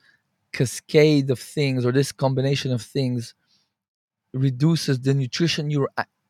cascade 0.53 1.31
of 1.31 1.39
things 1.41 1.87
or 1.87 1.93
this 1.93 2.13
combination 2.13 2.73
of 2.73 2.83
things 2.83 3.35
reduces 4.33 5.01
the 5.01 5.15
nutrition 5.15 5.71
you're 5.71 5.89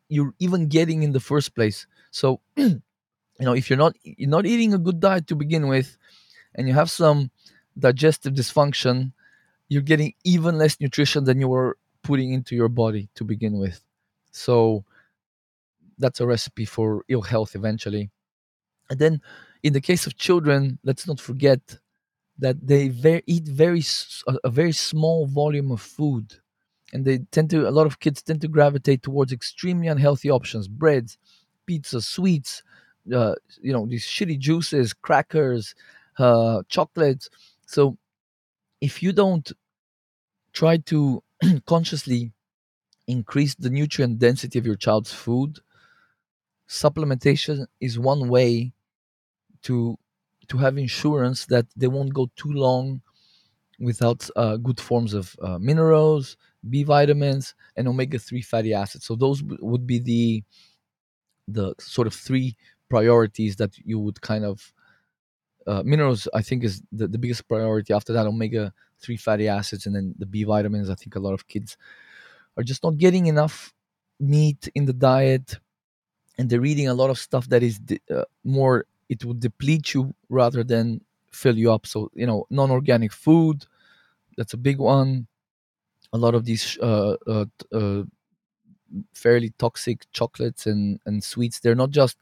you're 0.09 0.35
even 0.38 0.69
getting 0.69 1.03
in 1.03 1.12
the 1.12 1.21
first 1.21 1.55
place 1.55 1.87
so 2.14 2.40
you 2.57 2.81
know 3.40 3.55
if 3.55 3.68
you're 3.68 3.85
not 3.85 3.96
you're 4.05 4.37
not 4.38 4.46
eating 4.46 4.72
a 4.72 4.79
good 4.79 5.00
diet 5.00 5.27
to 5.27 5.35
begin 5.35 5.66
with 5.66 5.98
and 6.55 6.68
you 6.68 6.74
have 6.74 6.90
some 6.90 7.31
digestive 7.77 8.35
dysfunction 8.35 9.12
you're 9.68 9.83
getting 9.83 10.14
even 10.22 10.57
less 10.57 10.81
nutrition 10.81 11.24
than 11.24 11.40
you 11.40 11.48
were 11.48 11.77
putting 12.03 12.33
into 12.33 12.55
your 12.55 12.68
body 12.68 13.09
to 13.16 13.24
begin 13.24 13.59
with. 13.59 13.81
So 14.31 14.85
that's 15.98 16.20
a 16.20 16.27
recipe 16.27 16.66
for 16.66 17.05
ill 17.09 17.22
health 17.22 17.57
eventually. 17.57 18.11
And 18.90 18.98
then 18.98 19.20
in 19.62 19.72
the 19.72 19.81
case 19.81 20.07
of 20.07 20.16
children 20.16 20.79
let's 20.85 21.09
not 21.09 21.18
forget 21.18 21.79
that 22.38 22.64
they 22.64 22.88
very, 22.88 23.22
eat 23.27 23.44
very 23.44 23.83
a 24.44 24.50
very 24.50 24.72
small 24.72 25.27
volume 25.27 25.72
of 25.72 25.81
food. 25.81 26.35
And 26.92 27.05
they 27.05 27.18
tend 27.33 27.50
to 27.50 27.68
a 27.68 27.72
lot 27.79 27.87
of 27.87 27.98
kids 27.98 28.22
tend 28.22 28.40
to 28.42 28.48
gravitate 28.48 29.03
towards 29.03 29.33
extremely 29.33 29.88
unhealthy 29.88 30.31
options 30.31 30.68
breads 30.68 31.18
pizza 31.66 32.00
sweets 32.00 32.62
uh, 33.14 33.35
you 33.61 33.72
know 33.72 33.87
these 33.87 34.05
shitty 34.07 34.38
juices 34.38 34.92
crackers 34.92 35.74
uh, 36.18 36.62
chocolates 36.68 37.29
so 37.66 37.96
if 38.81 39.03
you 39.03 39.12
don't 39.12 39.53
try 40.53 40.77
to 40.79 41.22
consciously 41.66 42.33
increase 43.09 43.55
the 43.57 43.70
nutrient 43.70 44.18
density 44.18 44.59
of 44.59 44.66
your 44.66 44.77
child's 44.77 45.12
food 45.12 45.61
supplementation 46.68 47.66
is 47.81 47.98
one 47.98 48.29
way 48.29 48.72
to 49.62 49.98
to 50.48 50.59
have 50.59 50.79
insurance 50.79 51.46
that 51.46 51.66
they 51.77 51.88
won't 51.88 52.14
go 52.14 52.31
too 52.37 52.53
long 52.53 53.03
without 53.81 54.29
uh, 54.37 54.57
good 54.59 54.81
forms 54.81 55.14
of 55.14 55.37
uh, 55.42 55.59
minerals, 55.59 56.37
B 56.70 56.85
vitamins, 56.85 57.55
and 57.77 57.88
omega 57.88 58.18
three 58.18 58.42
fatty 58.42 58.74
acids. 58.74 59.07
So 59.07 59.16
those 59.16 59.42
would 59.61 59.87
be 59.87 59.98
the 60.00 60.44
the 61.49 61.75
sort 61.79 62.07
of 62.07 62.15
three 62.15 62.57
priorities 62.89 63.57
that 63.57 63.77
you 63.85 63.99
would 63.99 64.21
kind 64.21 64.45
of 64.45 64.73
uh, 65.67 65.83
minerals. 65.85 66.29
I 66.35 66.43
think 66.43 66.65
is 66.65 66.83
the, 66.93 67.09
the 67.09 67.19
biggest 67.19 67.47
priority. 67.49 67.93
After 67.93 68.13
that, 68.13 68.27
omega 68.27 68.73
three 69.01 69.17
fatty 69.17 69.49
acids, 69.49 69.87
and 69.87 69.95
then 69.95 70.15
the 70.19 70.27
B 70.27 70.45
vitamins. 70.45 70.91
I 70.91 70.95
think 70.95 71.17
a 71.17 71.21
lot 71.21 71.35
of 71.35 71.47
kids 71.49 71.77
are 72.57 72.63
just 72.63 72.83
not 72.85 72.99
getting 72.99 73.27
enough 73.27 73.73
meat 74.21 74.69
in 74.75 74.87
the 74.87 74.93
diet, 74.93 75.59
and 76.39 76.51
they're 76.51 76.65
eating 76.65 76.89
a 76.89 76.95
lot 76.95 77.11
of 77.11 77.19
stuff 77.19 77.49
that 77.51 77.63
is 77.63 77.79
de- 77.79 78.01
uh, 78.11 78.25
more. 78.45 78.87
It 79.09 79.25
would 79.25 79.41
deplete 79.41 79.95
you 79.95 80.15
rather 80.31 80.65
than 80.65 81.03
fill 81.33 81.59
you 81.59 81.73
up. 81.73 81.87
So 81.87 82.11
you 82.15 82.27
know, 82.27 82.47
non-organic 82.51 83.13
food. 83.13 83.67
That's 84.37 84.55
a 84.55 84.59
big 84.59 84.79
one 84.79 85.27
a 86.13 86.19
lot 86.19 86.35
of 86.35 86.45
these 86.45 86.79
uh, 86.81 87.17
uh, 87.27 87.45
uh, 87.73 88.03
fairly 89.14 89.53
toxic 89.59 90.07
chocolates 90.12 90.66
and, 90.66 91.01
and 91.07 91.23
sweets. 91.25 91.61
They're 91.61 91.75
not 91.75 91.90
just 91.90 92.18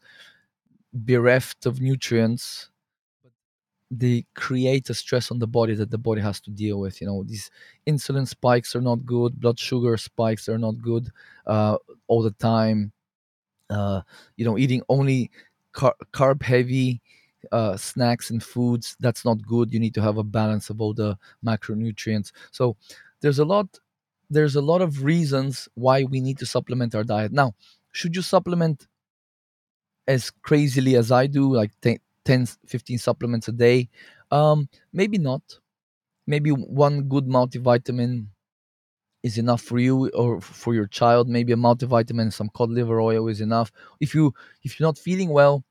bereft 0.92 1.66
of 1.66 1.80
nutrients 1.80 2.68
but 3.22 3.32
they 3.90 4.26
create 4.34 4.90
a 4.90 4.94
stress 4.94 5.30
on 5.30 5.38
the 5.38 5.46
body 5.46 5.74
that 5.74 5.90
the 5.90 5.98
body 5.98 6.20
has 6.20 6.40
to 6.40 6.50
deal 6.50 6.80
with 6.80 7.00
you 7.00 7.06
know. 7.06 7.24
These 7.24 7.50
insulin 7.86 8.28
spikes 8.28 8.76
are 8.76 8.80
not 8.80 9.06
good 9.06 9.40
blood 9.40 9.58
sugar 9.58 9.96
spikes 9.96 10.48
are 10.48 10.58
not 10.58 10.80
good 10.82 11.10
uh, 11.46 11.78
all 12.08 12.22
the 12.22 12.32
time. 12.32 12.92
Uh, 13.70 14.02
you 14.36 14.44
know 14.44 14.58
eating 14.58 14.82
only 14.88 15.30
car- 15.72 15.96
carb 16.12 16.42
heavy 16.42 17.00
uh, 17.52 17.76
snacks 17.76 18.30
and 18.30 18.42
foods 18.42 18.96
that's 19.00 19.24
not 19.24 19.46
good. 19.46 19.72
You 19.72 19.80
need 19.80 19.94
to 19.94 20.02
have 20.02 20.18
a 20.18 20.24
balance 20.24 20.70
of 20.70 20.80
all 20.80 20.94
the 20.94 21.18
macronutrients. 21.44 22.32
So 22.52 22.76
there's 23.20 23.40
a 23.40 23.44
lot 23.44 23.68
there's 24.32 24.56
a 24.56 24.62
lot 24.62 24.82
of 24.82 25.04
reasons 25.04 25.68
why 25.74 26.04
we 26.04 26.20
need 26.20 26.38
to 26.38 26.46
supplement 26.46 26.94
our 26.94 27.04
diet. 27.04 27.32
Now 27.32 27.54
should 27.92 28.16
you 28.16 28.22
supplement 28.22 28.86
as 30.08 30.30
crazily 30.42 30.96
as 30.96 31.10
i 31.12 31.26
do 31.26 31.54
like 31.54 31.70
10, 31.80 31.98
10 32.24 32.46
15 32.66 32.98
supplements 32.98 33.48
a 33.48 33.52
day? 33.52 33.88
Um 34.30 34.68
maybe 34.92 35.18
not. 35.18 35.42
Maybe 36.26 36.50
one 36.50 37.04
good 37.04 37.26
multivitamin 37.26 38.26
is 39.22 39.38
enough 39.38 39.62
for 39.62 39.78
you 39.78 40.08
or 40.10 40.40
for 40.40 40.74
your 40.74 40.86
child. 40.86 41.28
Maybe 41.28 41.52
a 41.52 41.56
multivitamin 41.56 42.32
some 42.32 42.50
cod 42.50 42.70
liver 42.70 43.00
oil 43.00 43.28
is 43.28 43.40
enough. 43.40 43.72
If 44.00 44.14
you 44.14 44.34
if 44.64 44.78
you're 44.78 44.88
not 44.88 44.98
feeling 44.98 45.30
well 45.30 45.64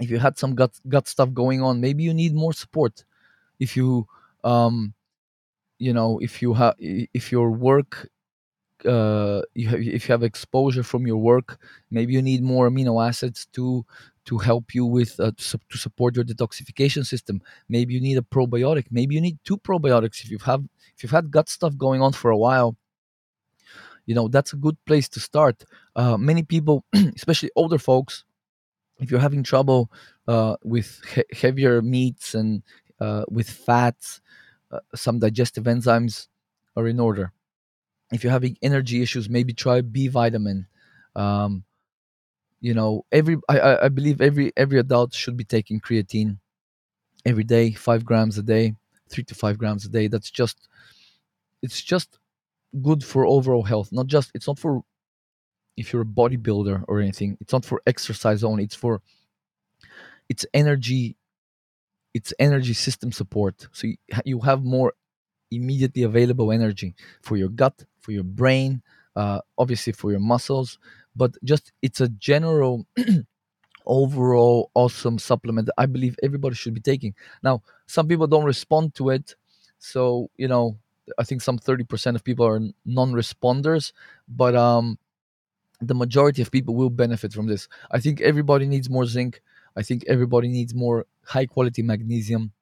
if 0.00 0.10
you 0.10 0.18
had 0.18 0.38
some 0.38 0.54
gut 0.54 0.72
gut 0.88 1.08
stuff 1.08 1.32
going 1.34 1.62
on 1.62 1.80
maybe 1.80 2.02
you 2.04 2.14
need 2.14 2.34
more 2.34 2.52
support. 2.54 3.04
If 3.60 3.76
you 3.76 4.06
um 4.44 4.94
you 5.80 5.94
know 5.94 6.20
if 6.20 6.42
you 6.42 6.54
have 6.54 6.76
if 6.80 7.32
your 7.32 7.50
work 7.52 8.08
uh 8.86 9.42
you 9.54 9.68
have, 9.68 9.80
if 9.80 10.08
you 10.08 10.12
have 10.12 10.22
exposure 10.22 10.82
from 10.82 11.06
your 11.06 11.18
work 11.18 11.58
maybe 11.90 12.14
you 12.14 12.22
need 12.22 12.42
more 12.42 12.70
amino 12.70 13.06
acids 13.06 13.46
to 13.52 13.84
to 14.24 14.38
help 14.38 14.74
you 14.74 14.86
with 14.86 15.18
uh, 15.20 15.32
to, 15.36 15.42
su- 15.44 15.58
to 15.70 15.78
support 15.78 16.14
your 16.14 16.24
detoxification 16.24 17.04
system. 17.06 17.42
Maybe 17.68 17.94
you 17.94 18.00
need 18.00 18.18
a 18.18 18.22
probiotic. 18.22 18.86
Maybe 18.90 19.14
you 19.16 19.20
need 19.22 19.38
two 19.44 19.56
probiotics 19.56 20.22
if 20.22 20.30
you've 20.30 20.42
have 20.42 20.62
if 20.96 21.02
you've 21.02 21.12
had 21.12 21.30
gut 21.30 21.48
stuff 21.48 21.76
going 21.76 22.02
on 22.02 22.12
for 22.12 22.30
a 22.30 22.38
while. 22.38 22.76
You 24.06 24.14
know 24.14 24.28
that's 24.28 24.52
a 24.52 24.56
good 24.56 24.76
place 24.86 25.08
to 25.10 25.20
start. 25.20 25.64
Uh, 25.94 26.16
many 26.16 26.42
people 26.42 26.84
especially 27.16 27.50
older 27.56 27.78
folks 27.78 28.24
if 29.00 29.10
you're 29.10 29.20
having 29.20 29.42
trouble 29.42 29.90
uh, 30.28 30.56
with 30.64 31.00
he- 31.14 31.36
heavier 31.36 31.82
meats 31.82 32.34
and 32.34 32.62
uh, 33.00 33.24
with 33.30 33.50
fats 33.50 34.20
uh, 34.70 34.80
some 34.94 35.18
digestive 35.18 35.64
enzymes 35.64 36.28
are 36.76 36.86
in 36.88 37.00
order. 37.00 37.32
If 38.12 38.24
you're 38.24 38.32
having 38.32 38.56
energy 38.62 39.02
issues 39.02 39.28
maybe 39.28 39.52
try 39.52 39.80
b 39.80 40.08
vitamin. 40.08 40.66
Um, 41.16 41.64
you 42.60 42.74
know 42.74 43.04
every 43.12 43.38
I, 43.48 43.86
I 43.86 43.88
believe 43.88 44.20
every 44.20 44.52
every 44.56 44.78
adult 44.78 45.14
should 45.14 45.36
be 45.36 45.44
taking 45.44 45.80
creatine 45.80 46.38
every 47.24 47.44
day 47.44 47.72
five 47.72 48.04
grams 48.04 48.38
a 48.38 48.42
day 48.42 48.74
three 49.08 49.24
to 49.24 49.34
five 49.34 49.58
grams 49.58 49.84
a 49.84 49.88
day. 49.88 50.08
That's 50.08 50.30
just 50.30 50.68
it's 51.62 51.82
just 51.82 52.18
good 52.82 53.04
for 53.04 53.26
overall 53.26 53.62
health. 53.64 53.90
Not 53.92 54.06
just 54.06 54.30
it's 54.34 54.46
not 54.46 54.58
for 54.58 54.82
if 55.76 55.92
you're 55.92 56.02
a 56.02 56.06
bodybuilder 56.06 56.84
or 56.88 57.00
anything. 57.00 57.36
It's 57.40 57.52
not 57.52 57.64
for 57.64 57.82
exercise 57.86 58.44
only. 58.44 58.64
It's 58.64 58.74
for 58.74 59.02
it's 60.28 60.46
energy 60.54 61.16
it's 62.14 62.32
energy 62.38 62.74
system 62.74 63.12
support. 63.12 63.68
So 63.72 63.88
you, 64.24 64.40
have 64.40 64.64
more 64.64 64.94
immediately 65.50 66.02
available 66.02 66.52
energy 66.52 66.94
for 67.22 67.36
your 67.36 67.48
gut 67.48 67.84
for 68.00 68.12
your 68.12 68.22
brain 68.22 68.82
uh, 69.16 69.40
obviously 69.58 69.92
for 69.92 70.10
your 70.10 70.20
muscles 70.20 70.78
but 71.16 71.32
just 71.44 71.72
it's 71.82 72.00
a 72.00 72.08
general 72.08 72.86
overall 73.86 74.70
awesome 74.74 75.18
supplement 75.18 75.66
that 75.66 75.74
i 75.76 75.86
believe 75.86 76.16
everybody 76.22 76.54
should 76.54 76.74
be 76.74 76.80
taking. 76.80 77.14
Now 77.42 77.62
some 77.86 78.06
people 78.06 78.26
don't 78.26 78.44
respond 78.44 78.94
to 78.96 79.10
it 79.10 79.34
so 79.78 80.30
you 80.36 80.46
know 80.46 80.76
i 81.18 81.24
think 81.24 81.42
some 81.42 81.58
30% 81.58 82.14
of 82.14 82.22
people 82.22 82.46
are 82.46 82.60
non-responders 82.84 83.92
but 84.28 84.54
um 84.54 84.98
the 85.80 85.94
majority 85.94 86.42
of 86.42 86.50
people 86.50 86.74
will 86.74 86.90
benefit 86.90 87.32
from 87.32 87.46
this. 87.46 87.68
I 87.90 88.00
think 88.00 88.20
everybody 88.20 88.66
needs 88.66 88.90
more 88.90 89.06
zinc 89.06 89.40
i 89.76 89.82
think 89.82 90.04
everybody 90.06 90.48
needs 90.48 90.74
more 90.74 91.06
high 91.24 91.46
quality 91.46 91.82
magnesium. 91.82 92.52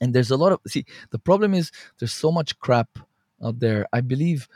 And 0.00 0.12
there's 0.12 0.32
a 0.32 0.36
lot 0.36 0.52
of 0.52 0.60
see 0.66 0.84
the 1.10 1.18
problem 1.18 1.54
is 1.54 1.70
there's 1.98 2.12
so 2.12 2.32
much 2.32 2.58
crap 2.58 2.98
out 3.42 3.60
there. 3.60 3.86
I 3.92 4.00
believe 4.00 4.48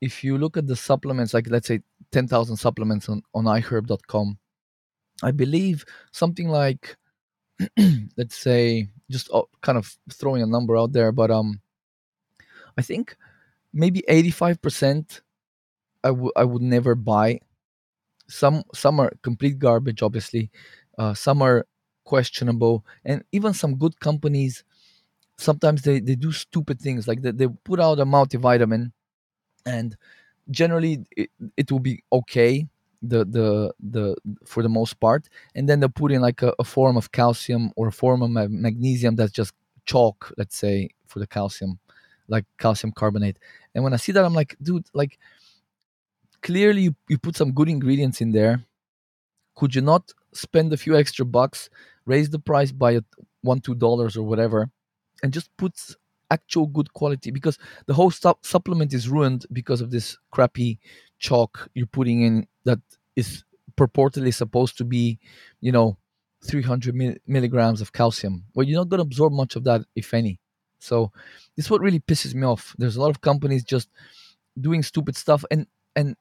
if 0.00 0.22
you 0.22 0.38
look 0.38 0.56
at 0.56 0.66
the 0.66 0.76
supplements 0.76 1.34
like 1.34 1.48
let's 1.50 1.66
say 1.66 1.80
10000 2.12 2.56
supplements 2.56 3.08
on, 3.08 3.22
on 3.34 3.44
iherb.com 3.44 4.38
i 5.24 5.30
believe 5.32 5.84
something 6.12 6.48
like 6.48 6.96
let's 8.16 8.36
say 8.36 8.86
just 9.10 9.28
uh, 9.32 9.42
kind 9.60 9.76
of 9.76 9.96
throwing 10.12 10.42
a 10.42 10.46
number 10.46 10.76
out 10.76 10.92
there 10.92 11.10
but 11.10 11.30
um 11.32 11.60
i 12.76 12.82
think 12.82 13.16
maybe 13.72 14.02
85% 14.08 15.20
I 16.04 16.10
wou- 16.10 16.32
I 16.36 16.44
would 16.44 16.62
never 16.62 16.94
buy. 16.94 17.40
Some 18.28 18.62
some 18.74 19.00
are 19.00 19.12
complete 19.22 19.58
garbage 19.58 20.02
obviously 20.02 20.50
uh, 20.98 21.14
some 21.14 21.42
are 21.42 21.66
questionable 22.04 22.84
and 23.04 23.24
even 23.32 23.54
some 23.54 23.76
good 23.76 23.98
companies 24.00 24.64
sometimes 25.38 25.82
they, 25.82 26.00
they 26.00 26.14
do 26.16 26.32
stupid 26.32 26.80
things 26.80 27.08
like 27.08 27.22
they, 27.22 27.32
they 27.32 27.48
put 27.64 27.80
out 27.80 28.00
a 28.00 28.04
multivitamin 28.06 28.92
and 29.66 29.96
generally 30.50 31.04
it, 31.16 31.30
it 31.56 31.72
will 31.72 31.80
be 31.80 32.02
okay 32.12 32.66
the 33.02 33.24
the 33.24 33.72
the 33.80 34.16
for 34.46 34.62
the 34.62 34.68
most 34.68 35.00
part 35.00 35.28
and 35.54 35.68
then 35.68 35.80
they 35.80 35.88
put 35.88 36.12
in 36.12 36.20
like 36.22 36.42
a, 36.42 36.52
a 36.58 36.64
form 36.64 36.96
of 36.96 37.12
calcium 37.12 37.72
or 37.76 37.88
a 37.88 37.92
form 37.92 38.22
of 38.22 38.30
ma- 38.30 38.48
magnesium 38.48 39.16
that's 39.16 39.32
just 39.32 39.54
chalk 39.86 40.32
let's 40.38 40.56
say 40.56 40.88
for 41.06 41.18
the 41.20 41.26
calcium 41.26 41.78
like 42.28 42.44
calcium 42.58 42.92
carbonate. 42.92 43.38
And 43.74 43.84
when 43.84 43.94
i 43.94 43.96
see 43.96 44.12
that 44.12 44.24
i'm 44.24 44.34
like 44.34 44.56
dude 44.62 44.86
like 44.94 45.18
clearly 46.42 46.82
you, 46.82 46.94
you 47.08 47.18
put 47.18 47.36
some 47.36 47.52
good 47.52 47.68
ingredients 47.68 48.20
in 48.20 48.32
there. 48.32 48.64
Could 49.56 49.74
you 49.74 49.82
not 49.82 50.12
spend 50.32 50.72
a 50.72 50.76
few 50.76 50.96
extra 50.96 51.24
bucks 51.24 51.70
raise 52.06 52.30
the 52.30 52.38
price 52.38 52.72
by 52.72 53.00
one 53.42 53.60
two 53.60 53.74
dollars 53.74 54.16
or 54.16 54.24
whatever 54.24 54.70
and 55.22 55.32
just 55.32 55.54
put 55.56 55.74
actual 56.30 56.66
good 56.66 56.92
quality 56.92 57.30
because 57.30 57.58
the 57.86 57.94
whole 57.94 58.10
sup- 58.10 58.44
supplement 58.44 58.92
is 58.92 59.08
ruined 59.08 59.46
because 59.52 59.80
of 59.80 59.90
this 59.90 60.16
crappy 60.30 60.78
chalk 61.18 61.68
you're 61.74 61.86
putting 61.86 62.22
in 62.22 62.46
that 62.64 62.78
is 63.16 63.44
purportedly 63.76 64.32
supposed 64.34 64.76
to 64.76 64.84
be 64.84 65.18
you 65.60 65.72
know 65.72 65.96
300 66.44 66.94
mil- 66.94 67.16
milligrams 67.26 67.80
of 67.80 67.92
calcium. 67.92 68.44
Well 68.54 68.66
you're 68.66 68.80
not 68.80 68.88
going 68.88 68.98
to 68.98 69.02
absorb 69.02 69.32
much 69.32 69.56
of 69.56 69.64
that 69.64 69.82
if 69.96 70.14
any. 70.14 70.38
So 70.78 71.10
this 71.56 71.66
is 71.66 71.70
what 71.70 71.80
really 71.80 72.00
pisses 72.00 72.34
me 72.34 72.46
off. 72.46 72.74
There's 72.78 72.96
a 72.96 73.00
lot 73.00 73.10
of 73.10 73.20
companies 73.20 73.64
just 73.64 73.88
doing 74.60 74.82
stupid 74.82 75.16
stuff 75.16 75.44
and 75.50 75.66
and 75.96 76.16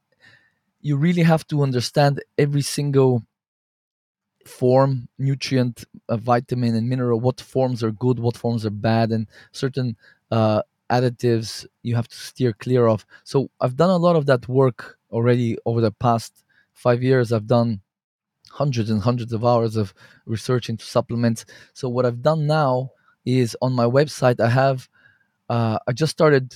you 0.82 0.98
really 0.98 1.24
have 1.24 1.46
to 1.48 1.64
understand 1.64 2.24
every 2.38 2.62
single 2.62 3.24
form 4.48 5.08
nutrient 5.20 5.86
uh, 6.10 6.18
vitamin 6.18 6.76
and 6.76 6.90
mineral 6.90 7.20
what 7.20 7.42
forms 7.42 7.84
are 7.84 7.92
good 7.92 8.20
what 8.20 8.38
forms 8.38 8.66
are 8.66 8.72
bad 8.72 9.12
and 9.12 9.28
certain 9.52 9.96
uh, 10.32 10.62
additives 10.92 11.66
you 11.84 11.96
have 11.96 12.08
to 12.08 12.16
steer 12.16 12.54
clear 12.54 12.88
of. 12.88 13.06
So 13.24 13.50
i've 13.62 13.76
done 13.76 13.90
a 13.90 13.98
lot 13.98 14.16
of 14.16 14.26
that 14.28 14.48
work 14.48 14.98
already 15.12 15.58
over 15.66 15.82
the 15.82 15.92
past 15.92 16.44
five 16.74 17.02
years. 17.04 17.32
I've 17.32 17.48
done 17.48 17.82
hundreds 18.52 18.90
and 18.90 19.02
hundreds 19.02 19.34
of 19.34 19.46
hours 19.46 19.76
of 19.76 19.94
research 20.26 20.70
into 20.70 20.86
supplements 20.86 21.46
so 21.74 21.90
what 21.90 22.06
i've 22.06 22.22
done 22.22 22.48
now 22.48 22.90
is 23.26 23.56
on 23.62 23.74
my 23.74 23.84
website 23.86 24.40
i 24.40 24.50
have 24.50 24.88
uh, 25.50 25.78
i 25.88 25.92
just 25.92 26.12
started 26.12 26.56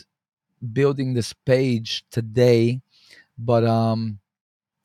building 0.73 1.13
this 1.13 1.33
page 1.33 2.05
today 2.11 2.81
but 3.37 3.63
um 3.65 4.19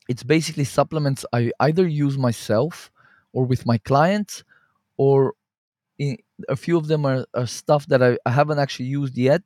it's 0.09 0.23
basically 0.23 0.65
supplements 0.65 1.25
I 1.33 1.53
either 1.61 1.87
use 1.87 2.17
myself 2.19 2.91
or 3.33 3.45
with 3.45 3.67
my 3.67 3.79
clients, 3.79 4.45
or 4.97 5.35
in, 5.99 6.19
a 6.49 6.57
few 6.57 6.77
of 6.77 6.89
them 6.89 7.07
are, 7.07 7.27
are 7.35 7.47
stuff 7.47 7.87
that 7.89 8.03
I, 8.03 8.19
I 8.27 8.31
haven't 8.31 8.59
actually 8.59 8.87
used 8.87 9.17
yet, 9.17 9.43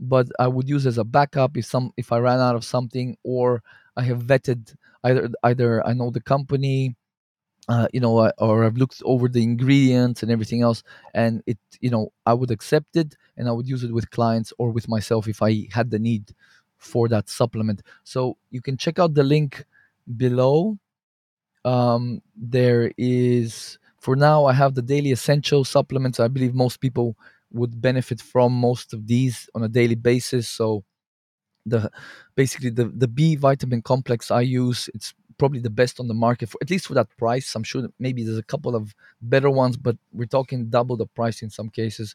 but 0.00 0.28
I 0.38 0.48
would 0.48 0.68
use 0.68 0.86
as 0.86 0.98
a 0.98 1.04
backup 1.04 1.56
if 1.56 1.66
some 1.66 1.92
if 1.96 2.12
I 2.12 2.18
ran 2.18 2.40
out 2.40 2.56
of 2.56 2.64
something, 2.64 3.16
or 3.24 3.62
I 3.96 4.02
have 4.02 4.22
vetted 4.22 4.74
either 5.04 5.30
either 5.42 5.86
I 5.86 5.92
know 5.92 6.10
the 6.10 6.20
company, 6.20 6.96
uh, 7.68 7.88
you 7.92 8.00
know, 8.00 8.30
or 8.38 8.64
I've 8.64 8.76
looked 8.76 9.02
over 9.04 9.28
the 9.28 9.42
ingredients 9.42 10.22
and 10.22 10.32
everything 10.32 10.62
else, 10.62 10.82
and 11.14 11.42
it 11.46 11.58
you 11.80 11.90
know 11.90 12.12
I 12.26 12.34
would 12.34 12.50
accept 12.50 12.96
it 12.96 13.16
and 13.36 13.48
I 13.48 13.52
would 13.52 13.68
use 13.68 13.84
it 13.84 13.92
with 13.92 14.10
clients 14.10 14.52
or 14.58 14.70
with 14.70 14.88
myself 14.88 15.28
if 15.28 15.42
I 15.42 15.68
had 15.72 15.90
the 15.90 15.98
need 15.98 16.32
for 16.78 17.08
that 17.08 17.28
supplement. 17.28 17.82
So 18.04 18.36
you 18.50 18.62
can 18.62 18.76
check 18.76 18.98
out 18.98 19.14
the 19.14 19.24
link 19.24 19.64
below 20.16 20.78
um, 21.64 22.22
there 22.36 22.92
is 22.98 23.78
for 24.00 24.16
now 24.16 24.46
i 24.46 24.52
have 24.52 24.74
the 24.74 24.82
daily 24.82 25.12
essential 25.12 25.64
supplements. 25.64 26.20
I 26.20 26.28
believe 26.28 26.54
most 26.54 26.80
people 26.80 27.16
would 27.52 27.80
benefit 27.80 28.20
from 28.20 28.52
most 28.52 28.92
of 28.94 29.06
these 29.06 29.48
on 29.54 29.62
a 29.64 29.68
daily 29.68 29.94
basis. 29.94 30.48
So 30.48 30.84
the 31.66 31.90
basically 32.36 32.70
the 32.70 32.86
the 32.86 33.08
b 33.08 33.36
vitamin 33.36 33.82
complex 33.82 34.30
i 34.30 34.40
use 34.40 34.88
it's 34.94 35.14
probably 35.38 35.60
the 35.60 35.70
best 35.70 36.00
on 36.00 36.08
the 36.08 36.14
market 36.14 36.48
for 36.48 36.58
at 36.62 36.70
least 36.70 36.86
for 36.86 36.94
that 36.94 37.08
price. 37.16 37.54
I'm 37.54 37.62
sure 37.64 37.88
maybe 38.00 38.24
there's 38.24 38.38
a 38.38 38.42
couple 38.42 38.74
of 38.76 38.94
better 39.22 39.50
ones 39.50 39.76
but 39.76 39.96
we're 40.12 40.26
talking 40.26 40.68
double 40.70 40.96
the 40.96 41.06
price 41.06 41.42
in 41.42 41.50
some 41.50 41.68
cases. 41.70 42.14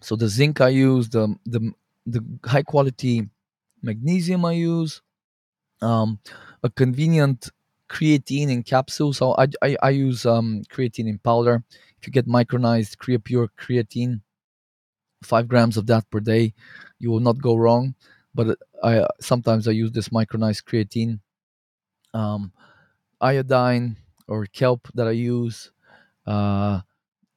So 0.00 0.16
the 0.16 0.28
zinc 0.28 0.60
i 0.60 0.68
use 0.68 1.08
the 1.10 1.34
the 1.46 1.72
the 2.06 2.20
high 2.44 2.62
quality 2.62 3.28
magnesium 3.82 4.44
i 4.44 4.52
use 4.52 5.02
um, 5.82 6.18
a 6.62 6.70
convenient 6.70 7.50
creatine 7.88 8.50
in 8.50 8.62
capsules. 8.62 9.18
So 9.18 9.34
I, 9.38 9.46
I, 9.62 9.76
I 9.82 9.90
use 9.90 10.26
um, 10.26 10.62
creatine 10.70 11.08
in 11.08 11.18
powder. 11.18 11.64
If 12.00 12.06
you 12.06 12.12
get 12.12 12.28
micronized 12.28 12.96
CreaPure 12.96 13.48
creatine, 13.58 14.20
five 15.22 15.48
grams 15.48 15.76
of 15.76 15.86
that 15.86 16.08
per 16.10 16.20
day, 16.20 16.54
you 16.98 17.10
will 17.10 17.20
not 17.20 17.40
go 17.40 17.56
wrong. 17.56 17.94
But 18.34 18.58
I 18.82 19.06
sometimes 19.20 19.66
I 19.66 19.72
use 19.72 19.90
this 19.92 20.10
micronized 20.10 20.64
creatine, 20.64 21.20
um, 22.14 22.52
iodine 23.20 23.96
or 24.28 24.46
kelp 24.46 24.88
that 24.94 25.08
I 25.08 25.12
use. 25.12 25.70
Uh, 26.26 26.80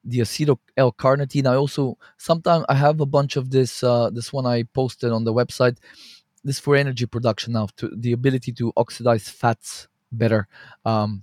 the 0.04 0.20
acetyl 0.20 0.58
L-carnitine. 0.76 1.46
I 1.46 1.54
also 1.56 1.98
sometimes 2.18 2.64
I 2.68 2.74
have 2.74 3.00
a 3.00 3.06
bunch 3.06 3.36
of 3.36 3.50
this. 3.50 3.82
Uh, 3.82 4.10
this 4.10 4.32
one 4.32 4.46
I 4.46 4.64
posted 4.64 5.12
on 5.12 5.24
the 5.24 5.32
website. 5.32 5.78
This 6.44 6.58
for 6.58 6.74
energy 6.74 7.06
production 7.06 7.52
now, 7.52 7.68
to 7.76 7.90
the 7.96 8.12
ability 8.12 8.52
to 8.52 8.72
oxidize 8.76 9.28
fats 9.28 9.88
better. 10.10 10.48
Um, 10.84 11.22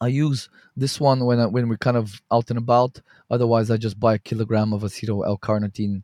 I 0.00 0.08
use 0.08 0.48
this 0.76 1.00
one 1.00 1.24
when 1.24 1.40
I, 1.40 1.46
when 1.46 1.68
we're 1.68 1.78
kind 1.78 1.96
of 1.96 2.22
out 2.30 2.50
and 2.50 2.58
about. 2.58 3.00
Otherwise, 3.30 3.70
I 3.70 3.76
just 3.76 3.98
buy 3.98 4.14
a 4.14 4.18
kilogram 4.18 4.72
of 4.72 4.82
acetyl 4.82 5.26
L-carnitine, 5.26 6.02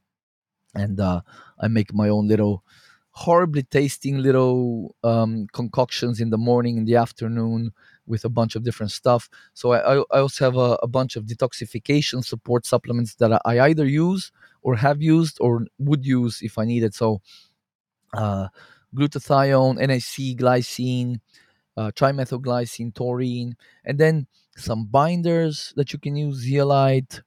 and 0.74 0.98
uh, 0.98 1.20
I 1.60 1.68
make 1.68 1.94
my 1.94 2.08
own 2.08 2.26
little 2.26 2.64
horribly 3.10 3.62
tasting 3.62 4.18
little 4.18 4.96
um, 5.04 5.46
concoctions 5.52 6.20
in 6.20 6.30
the 6.30 6.38
morning, 6.38 6.78
in 6.78 6.86
the 6.86 6.96
afternoon, 6.96 7.72
with 8.06 8.24
a 8.24 8.30
bunch 8.30 8.56
of 8.56 8.64
different 8.64 8.90
stuff. 8.90 9.28
So 9.54 9.72
I, 9.72 9.98
I 9.98 10.20
also 10.20 10.44
have 10.46 10.56
a, 10.56 10.78
a 10.82 10.88
bunch 10.88 11.14
of 11.16 11.26
detoxification 11.26 12.24
support 12.24 12.66
supplements 12.66 13.14
that 13.16 13.40
I 13.44 13.60
either 13.60 13.86
use 13.86 14.32
or 14.62 14.76
have 14.76 15.02
used 15.02 15.36
or 15.40 15.66
would 15.78 16.06
use 16.06 16.40
if 16.40 16.56
I 16.58 16.64
needed. 16.64 16.94
So 16.94 17.20
uh, 18.12 18.48
glutathione, 18.94 19.76
NAC, 19.76 20.36
glycine, 20.36 21.20
uh, 21.76 21.90
trimethylglycine, 21.92 22.94
taurine, 22.94 23.56
and 23.84 23.98
then 23.98 24.26
some 24.56 24.86
binders 24.86 25.72
that 25.76 25.92
you 25.92 25.98
can 25.98 26.16
use, 26.16 26.36
zeolite, 26.38 27.22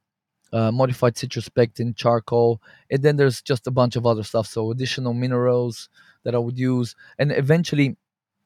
uh, 0.53 0.71
modified 0.71 1.17
citrus 1.17 1.49
pectin, 1.49 1.93
charcoal, 1.95 2.61
and 2.89 3.01
then 3.03 3.17
there's 3.17 3.41
just 3.41 3.67
a 3.67 3.71
bunch 3.71 3.95
of 3.95 4.05
other 4.05 4.23
stuff. 4.23 4.47
So 4.47 4.71
additional 4.71 5.13
minerals 5.13 5.89
that 6.23 6.35
I 6.35 6.37
would 6.37 6.57
use, 6.57 6.95
and 7.17 7.31
eventually, 7.31 7.97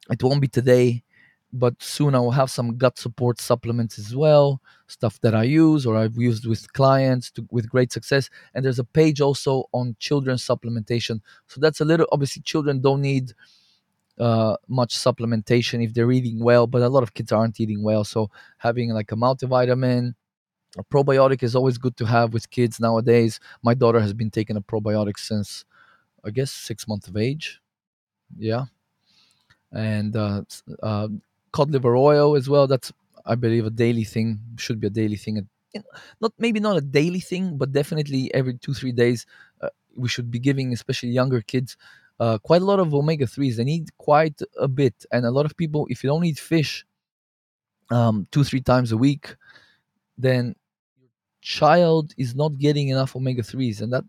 it 0.09 0.23
won't 0.23 0.41
be 0.41 0.47
today, 0.47 1.03
but 1.51 1.81
soon 1.81 2.15
I 2.15 2.19
will 2.19 2.31
have 2.31 2.51
some 2.51 2.77
gut 2.77 2.97
support 2.99 3.41
supplements 3.41 3.97
as 3.97 4.15
well, 4.15 4.61
stuff 4.87 5.19
that 5.21 5.33
I 5.33 5.43
use 5.43 5.85
or 5.85 5.97
I've 5.97 6.17
used 6.17 6.45
with 6.45 6.71
clients 6.73 7.31
to, 7.31 7.47
with 7.51 7.69
great 7.69 7.91
success. 7.91 8.29
And 8.53 8.63
there's 8.63 8.79
a 8.79 8.83
page 8.83 9.19
also 9.21 9.65
on 9.73 9.95
children's 9.99 10.45
supplementation. 10.45 11.21
So 11.47 11.59
that's 11.59 11.81
a 11.81 11.85
little 11.85 12.07
obviously 12.11 12.43
children 12.43 12.81
don't 12.81 13.01
need 13.01 13.33
uh, 14.19 14.57
much 14.67 14.95
supplementation 14.95 15.83
if 15.83 15.93
they're 15.93 16.11
eating 16.11 16.43
well, 16.43 16.67
but 16.67 16.81
a 16.81 16.89
lot 16.89 17.03
of 17.03 17.13
kids 17.13 17.31
aren't 17.31 17.59
eating 17.59 17.81
well. 17.81 18.03
So 18.03 18.29
having 18.57 18.91
like 18.91 19.11
a 19.11 19.15
multivitamin, 19.15 20.13
a 20.77 20.83
probiotic 20.83 21.41
is 21.41 21.55
always 21.55 21.77
good 21.77 21.97
to 21.97 22.05
have 22.05 22.33
with 22.33 22.49
kids 22.49 22.79
nowadays. 22.79 23.39
My 23.63 23.73
daughter 23.73 23.99
has 23.99 24.13
been 24.13 24.29
taking 24.29 24.57
a 24.57 24.61
probiotic 24.61 25.17
since 25.17 25.65
I 26.23 26.31
guess 26.31 26.51
six 26.51 26.87
months 26.87 27.07
of 27.07 27.17
age. 27.17 27.61
Yeah, 28.37 28.65
and 29.71 30.15
uh, 30.15 30.41
uh, 30.81 31.07
cod 31.51 31.71
liver 31.71 31.95
oil 31.95 32.35
as 32.35 32.49
well. 32.49 32.67
That's 32.67 32.91
I 33.25 33.35
believe 33.35 33.65
a 33.65 33.69
daily 33.69 34.03
thing. 34.03 34.39
Should 34.57 34.79
be 34.79 34.87
a 34.87 34.89
daily 34.89 35.15
thing. 35.15 35.47
Not 36.19 36.33
maybe 36.39 36.59
not 36.59 36.77
a 36.77 36.81
daily 36.81 37.19
thing, 37.19 37.57
but 37.57 37.71
definitely 37.71 38.33
every 38.33 38.57
two 38.57 38.73
three 38.73 38.91
days 38.91 39.25
uh, 39.61 39.69
we 39.95 40.09
should 40.09 40.31
be 40.31 40.39
giving, 40.39 40.73
especially 40.73 41.09
younger 41.09 41.41
kids, 41.41 41.77
uh, 42.19 42.37
quite 42.39 42.61
a 42.61 42.65
lot 42.65 42.79
of 42.79 42.93
omega 42.93 43.27
threes. 43.27 43.57
They 43.57 43.63
need 43.63 43.95
quite 43.97 44.41
a 44.59 44.67
bit, 44.67 45.05
and 45.11 45.25
a 45.25 45.31
lot 45.31 45.45
of 45.45 45.55
people, 45.55 45.87
if 45.89 46.03
you 46.03 46.09
don't 46.09 46.25
eat 46.25 46.39
fish 46.39 46.85
um, 47.91 48.27
two 48.31 48.43
three 48.43 48.61
times 48.61 48.91
a 48.91 48.97
week, 48.97 49.35
then 50.17 50.55
your 50.99 51.09
child 51.41 52.13
is 52.17 52.35
not 52.35 52.57
getting 52.57 52.89
enough 52.89 53.15
omega 53.15 53.43
threes, 53.43 53.81
and 53.81 53.93
that 53.93 54.03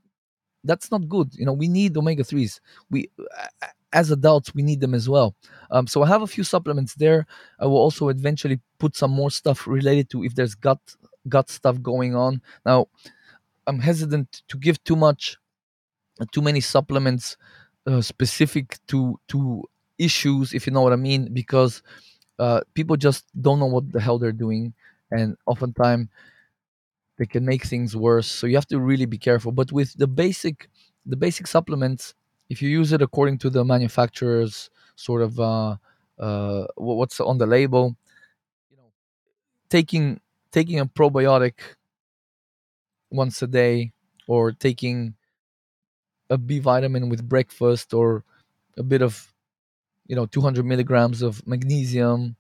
that's 0.65 0.91
not 0.91 1.09
good. 1.09 1.35
You 1.35 1.47
know, 1.47 1.53
we 1.53 1.69
need 1.69 1.97
omega 1.97 2.25
threes. 2.25 2.61
We 2.91 3.11
as 3.93 4.11
adults 4.11 4.55
we 4.55 4.63
need 4.63 4.81
them 4.81 4.95
as 4.95 5.09
well. 5.09 5.35
Um, 5.71 5.87
so 5.87 6.03
I 6.03 6.09
have 6.09 6.23
a 6.23 6.27
few 6.27 6.45
supplements 6.45 6.95
there. 6.95 7.27
I 7.59 7.67
will 7.67 7.79
also 7.79 8.09
eventually 8.09 8.61
put 8.79 8.97
some 8.97 9.11
more 9.11 9.31
stuff 9.31 9.67
related 9.67 10.11
to 10.11 10.25
if 10.25 10.35
there's 10.35 10.55
gut 10.55 10.81
gut 11.29 11.51
stuff 11.51 11.83
going 11.83 12.15
on. 12.15 12.41
Now 12.65 12.87
I'm 13.67 13.81
hesitant 13.81 14.43
to 14.49 14.59
give 14.59 14.83
too 14.85 14.97
much, 14.97 15.37
too 16.33 16.43
many 16.43 16.61
supplements 16.61 17.37
uh, 17.87 18.01
specific 18.03 18.79
to 18.89 19.19
to 19.29 19.65
issues, 19.99 20.55
if 20.55 20.67
you 20.67 20.73
know 20.73 20.83
what 20.83 20.93
I 20.93 20.97
mean, 20.97 21.33
because 21.33 21.83
uh, 22.39 22.61
people 22.75 22.97
just 22.97 23.27
don't 23.41 23.59
know 23.61 23.67
what 23.67 23.93
the 23.93 24.01
hell 24.01 24.19
they're 24.19 24.33
doing, 24.33 24.75
and 25.11 25.37
oftentimes 25.47 26.09
they 27.19 27.27
can 27.27 27.45
make 27.45 27.65
things 27.65 27.97
worse. 27.97 28.27
So 28.27 28.47
you 28.47 28.57
have 28.57 28.67
to 28.69 28.81
really 28.81 29.07
be 29.07 29.19
careful. 29.19 29.53
But 29.53 29.73
with 29.73 29.95
the 29.99 30.07
basic 30.07 30.69
the 31.07 31.17
basic 31.17 31.47
supplements, 31.47 32.15
if 32.51 32.63
you 32.63 32.71
use 32.71 32.93
it 32.93 33.03
according 33.03 33.39
to 33.41 33.51
the 33.51 33.65
manufacturer's 33.65 34.71
sort 34.97 35.23
of 35.23 35.41
uh, 35.41 35.77
uh, 36.21 36.67
what's 36.77 37.21
on 37.21 37.39
the 37.39 37.47
label, 37.47 37.97
you 38.71 38.79
know, 38.79 38.93
taking 39.71 40.21
taking 40.53 40.81
a 40.81 40.87
probiotic 40.87 41.55
once 43.11 43.43
a 43.43 43.47
day 43.47 43.93
or 44.27 44.53
taking 44.53 45.15
a 46.29 46.39
B 46.39 46.59
vitamin 46.61 47.09
with 47.09 47.29
breakfast 47.29 47.93
or 47.95 48.25
a 48.79 48.83
bit 48.83 49.03
of 49.03 49.33
you 50.09 50.17
know 50.17 50.27
200 50.27 50.67
milligrams 50.67 51.23
of 51.23 51.47
magnesium 51.47 52.37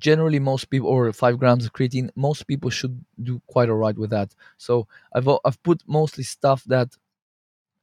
generally 0.00 0.40
most 0.40 0.70
people 0.70 0.88
or 0.90 1.12
5 1.12 1.38
grams 1.38 1.66
of 1.66 1.72
creatine 1.74 2.10
most 2.16 2.46
people 2.48 2.70
should 2.70 3.04
do 3.22 3.42
quite 3.48 3.70
all 3.70 3.76
right 3.76 3.98
with 3.98 4.10
that. 4.10 4.34
So 4.58 4.88
i've 5.14 5.28
i've 5.44 5.62
put 5.64 5.82
mostly 5.88 6.24
stuff 6.24 6.64
that 6.66 6.90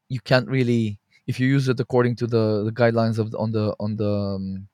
you 0.10 0.22
can't 0.22 0.50
really 0.50 1.01
if 1.28 1.40
you 1.40 1.48
use 1.48 1.70
it 1.70 1.80
according 1.80 2.16
to 2.18 2.28
the, 2.28 2.64
the 2.66 2.72
guidelines 2.72 3.18
of 3.20 3.32
the, 3.32 3.38
on 3.38 3.52
the 3.52 3.76
on 3.80 3.96
the 3.96 4.10
um, 4.12 4.68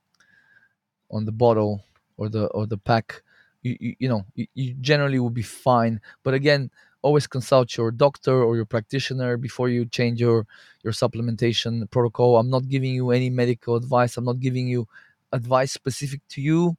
on 1.12 1.26
the 1.26 1.32
bottle 1.32 1.84
or 2.18 2.30
the 2.30 2.46
or 2.48 2.66
the 2.68 2.78
pack 2.78 3.22
you, 3.62 3.78
you, 3.80 3.96
you 4.00 4.10
know 4.10 4.26
you, 4.36 4.46
you 4.54 4.74
generally 4.82 5.20
will 5.20 5.30
be 5.30 5.42
fine. 5.42 6.00
But 6.24 6.34
again 6.34 6.70
always 7.02 7.28
consult 7.28 7.78
your 7.78 7.92
doctor 7.92 8.44
or 8.44 8.56
your 8.56 8.66
practitioner 8.66 9.38
before 9.38 9.70
you 9.70 9.86
change 9.86 10.20
your 10.20 10.46
your 10.84 10.94
supplementation 10.94 11.90
protocol. 11.92 12.38
I'm 12.38 12.50
not 12.50 12.68
giving 12.68 12.94
you 12.94 13.12
any 13.12 13.30
medical 13.30 13.76
advice. 13.76 14.18
I'm 14.18 14.26
not 14.26 14.40
giving 14.40 14.68
you 14.68 14.88
advice 15.32 15.72
specific 15.72 16.22
to 16.30 16.42
you 16.42 16.78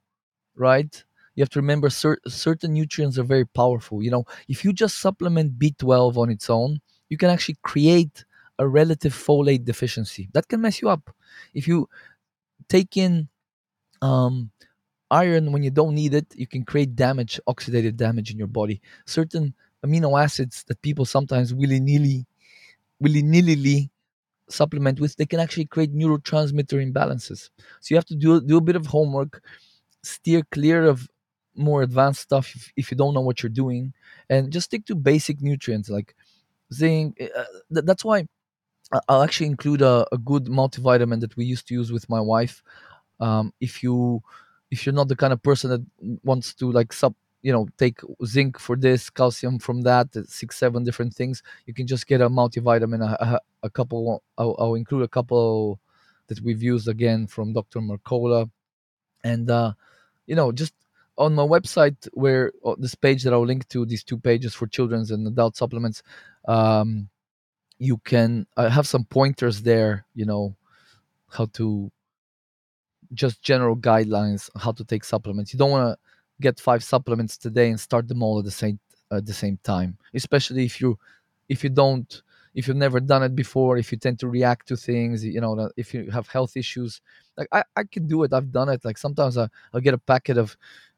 right? 0.56 1.04
You 1.34 1.42
have 1.42 1.50
to 1.50 1.60
remember 1.60 1.88
cer- 1.90 2.20
certain 2.26 2.72
nutrients 2.74 3.18
are 3.18 3.24
very 3.24 3.46
powerful 3.46 4.02
you 4.02 4.10
know. 4.10 4.24
If 4.48 4.64
you 4.64 4.72
just 4.72 4.98
supplement 4.98 5.58
b12 5.58 6.18
on 6.18 6.30
its 6.30 6.50
own 6.50 6.80
you 7.08 7.16
can 7.16 7.30
actually 7.30 7.58
create 7.62 8.24
a 8.58 8.66
relative 8.68 9.14
folate 9.14 9.64
deficiency. 9.64 10.28
That 10.32 10.48
can 10.48 10.60
mess 10.60 10.82
you 10.82 10.88
up. 10.88 11.14
If 11.54 11.68
you 11.68 11.88
take 12.68 12.96
in 12.96 13.28
um, 14.02 14.50
iron 15.10 15.52
when 15.52 15.62
you 15.62 15.70
don't 15.70 15.94
need 15.94 16.14
it 16.14 16.26
you 16.36 16.46
can 16.46 16.64
create 16.64 16.94
damage 16.96 17.40
oxidative 17.48 17.96
damage 17.96 18.30
in 18.30 18.38
your 18.38 18.48
body. 18.48 18.80
Certain 19.06 19.54
amino 19.84 20.20
acids 20.22 20.64
that 20.68 20.82
people 20.82 21.04
sometimes 21.04 21.54
willy-nilly 21.54 22.26
willy-nilly 23.00 23.90
supplement 24.50 25.00
with 25.00 25.16
they 25.16 25.26
can 25.26 25.40
actually 25.40 25.66
create 25.66 25.94
neurotransmitter 25.94 26.78
imbalances. 26.92 27.50
So 27.80 27.88
you 27.90 27.96
have 27.96 28.06
to 28.06 28.16
do, 28.16 28.40
do 28.40 28.58
a 28.58 28.62
bit 28.62 28.76
of 28.76 28.86
homework 28.86 29.42
steer 30.02 30.42
clear 30.52 30.84
of 30.84 31.08
more 31.56 31.82
advanced 31.82 32.22
stuff 32.22 32.52
if, 32.54 32.72
if 32.76 32.90
you 32.90 32.96
don't 32.96 33.14
know 33.14 33.20
what 33.20 33.42
you're 33.42 33.50
doing 33.50 33.92
and 34.30 34.52
just 34.52 34.66
stick 34.66 34.86
to 34.86 34.94
basic 34.94 35.42
nutrients 35.42 35.90
like 35.90 36.14
zinc 36.72 37.20
uh, 37.20 37.44
th- 37.72 37.84
that's 37.86 38.04
why 38.04 38.26
I'll 39.08 39.22
actually 39.22 39.46
include 39.46 39.82
a, 39.82 40.06
a 40.12 40.18
good 40.18 40.46
multivitamin 40.46 41.20
that 41.20 41.36
we 41.36 41.44
used 41.44 41.68
to 41.68 41.74
use 41.74 41.92
with 41.92 42.08
my 42.08 42.20
wife. 42.20 42.62
Um, 43.20 43.52
if 43.60 43.82
you 43.82 44.22
if 44.70 44.84
you're 44.86 44.94
not 44.94 45.08
the 45.08 45.16
kind 45.16 45.32
of 45.32 45.42
person 45.42 45.70
that 45.70 46.20
wants 46.24 46.54
to 46.54 46.70
like 46.70 46.92
sub 46.92 47.14
you 47.42 47.52
know 47.52 47.68
take 47.78 48.00
zinc 48.24 48.58
for 48.58 48.76
this 48.76 49.10
calcium 49.10 49.58
from 49.58 49.82
that 49.82 50.08
six 50.28 50.56
seven 50.56 50.84
different 50.84 51.14
things 51.14 51.42
you 51.66 51.74
can 51.74 51.86
just 51.86 52.06
get 52.06 52.20
a 52.20 52.28
multivitamin 52.28 53.00
a, 53.00 53.24
a, 53.24 53.40
a 53.64 53.70
couple 53.70 54.22
I'll, 54.36 54.56
I'll, 54.58 54.74
include 54.74 55.04
a 55.04 55.08
couple 55.08 55.78
that 56.26 56.40
we've 56.40 56.62
used 56.62 56.88
again 56.88 57.26
from 57.26 57.52
dr 57.52 57.78
mercola 57.78 58.50
and 59.22 59.50
uh 59.50 59.72
you 60.26 60.34
know 60.34 60.50
just 60.50 60.74
on 61.16 61.34
my 61.34 61.44
website 61.44 62.08
where 62.12 62.52
uh, 62.64 62.74
this 62.78 62.94
page 62.94 63.22
that 63.22 63.32
i'll 63.32 63.46
link 63.46 63.68
to 63.68 63.86
these 63.86 64.02
two 64.02 64.18
pages 64.18 64.54
for 64.54 64.66
children's 64.66 65.10
and 65.10 65.26
adult 65.26 65.56
supplements 65.56 66.02
um 66.46 67.08
you 67.78 67.98
can 67.98 68.46
uh, 68.56 68.68
have 68.68 68.86
some 68.86 69.04
pointers 69.04 69.62
there 69.62 70.04
you 70.14 70.26
know 70.26 70.54
how 71.30 71.46
to 71.46 71.90
just 73.12 73.42
general 73.42 73.76
guidelines 73.76 74.50
how 74.56 74.72
to 74.72 74.84
take 74.84 75.04
supplements. 75.04 75.52
You 75.52 75.58
don't 75.58 75.70
want 75.70 75.92
to 75.94 75.98
get 76.40 76.60
five 76.60 76.84
supplements 76.84 77.36
today 77.36 77.70
and 77.70 77.80
start 77.80 78.06
them 78.08 78.22
all 78.22 78.38
at 78.38 78.44
the 78.44 78.50
same 78.50 78.78
at 79.10 79.24
the 79.24 79.32
same 79.32 79.58
time 79.64 79.96
especially 80.12 80.64
if 80.66 80.80
you 80.82 80.98
if 81.48 81.64
you 81.64 81.70
don't 81.70 82.22
if 82.54 82.68
you've 82.68 82.76
never 82.76 83.00
done 83.00 83.22
it 83.22 83.34
before 83.34 83.78
if 83.78 83.90
you 83.90 83.96
tend 83.98 84.18
to 84.18 84.28
react 84.28 84.68
to 84.68 84.76
things 84.76 85.24
you 85.24 85.40
know 85.40 85.70
if 85.76 85.94
you 85.94 86.10
have 86.10 86.28
health 86.28 86.56
issues. 86.56 87.00
Like 87.36 87.48
i, 87.52 87.62
I 87.76 87.84
can 87.84 88.06
do 88.06 88.22
it. 88.24 88.32
I've 88.32 88.52
done 88.52 88.68
it. 88.68 88.84
Like 88.84 88.98
sometimes 88.98 89.38
I, 89.38 89.48
i'll 89.72 89.80
get 89.80 89.94
a 89.94 89.98
packet 89.98 90.36
of 90.38 90.56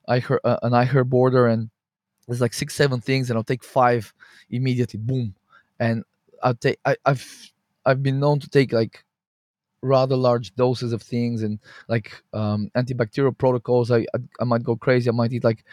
i 0.08 0.18
heard 0.18 0.40
uh, 0.44 0.58
an 0.62 0.72
iHerb 0.72 1.08
border 1.08 1.46
and 1.46 1.70
there's 2.26 2.40
like 2.40 2.54
six 2.54 2.74
seven 2.74 3.00
things 3.00 3.30
and 3.30 3.36
i'll 3.36 3.44
take 3.44 3.64
five 3.64 4.12
immediately 4.50 4.98
boom. 4.98 5.34
And 5.78 6.04
i'll 6.42 6.54
take 6.54 6.78
I, 6.84 6.96
i've 7.06 7.52
i've 7.86 8.02
been 8.02 8.20
known 8.20 8.40
to 8.40 8.48
take 8.48 8.72
like 8.72 9.04
rather 9.82 10.16
large 10.16 10.54
doses 10.56 10.92
of 10.92 11.02
things 11.02 11.42
and 11.42 11.58
like 11.88 12.12
um, 12.34 12.70
antibacterial 12.76 13.36
protocols. 13.36 13.90
I, 13.90 14.00
I 14.14 14.18
i 14.40 14.44
might 14.44 14.62
go 14.62 14.76
crazy. 14.76 15.08
I 15.08 15.12
might 15.12 15.32
eat 15.32 15.44
like 15.44 15.64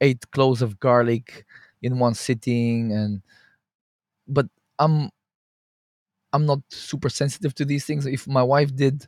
eight 0.00 0.30
cloves 0.32 0.62
of 0.62 0.80
garlic 0.80 1.46
in 1.82 1.98
one 1.98 2.14
sitting 2.14 2.92
and 2.92 3.22
but 4.26 4.46
i'm 4.78 5.10
i'm 6.32 6.46
not 6.46 6.60
super 6.70 7.08
sensitive 7.08 7.54
to 7.54 7.64
these 7.64 7.84
things. 7.84 8.06
If 8.06 8.26
my 8.26 8.42
wife 8.42 8.74
did 8.74 9.06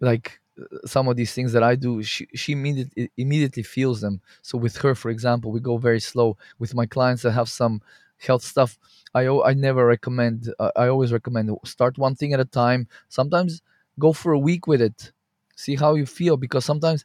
like 0.00 0.40
some 0.86 1.08
of 1.08 1.16
these 1.16 1.32
things 1.34 1.52
that 1.52 1.62
i 1.62 1.74
do 1.74 2.02
she 2.02 2.28
she 2.34 2.52
immediately 2.52 3.10
immediately 3.18 3.62
feels 3.64 4.00
them. 4.02 4.20
So 4.42 4.58
with 4.58 4.76
her 4.78 4.94
for 4.94 5.10
example 5.10 5.52
we 5.52 5.60
go 5.60 5.78
very 5.78 6.00
slow. 6.00 6.38
With 6.58 6.74
my 6.74 6.86
clients 6.86 7.22
that 7.24 7.32
have 7.32 7.48
some 7.48 7.82
health 8.20 8.42
stuff 8.44 8.78
i 9.14 9.26
i 9.26 9.52
never 9.54 9.86
recommend 9.86 10.52
uh, 10.58 10.70
i 10.76 10.86
always 10.88 11.12
recommend 11.12 11.50
start 11.64 11.98
one 11.98 12.14
thing 12.14 12.32
at 12.32 12.40
a 12.40 12.44
time. 12.44 12.86
Sometimes 13.08 13.62
go 13.98 14.12
for 14.12 14.32
a 14.32 14.38
week 14.38 14.66
with 14.66 14.80
it. 14.82 15.12
See 15.56 15.76
how 15.76 15.94
you 15.94 16.06
feel 16.06 16.36
because 16.36 16.64
sometimes 16.64 17.04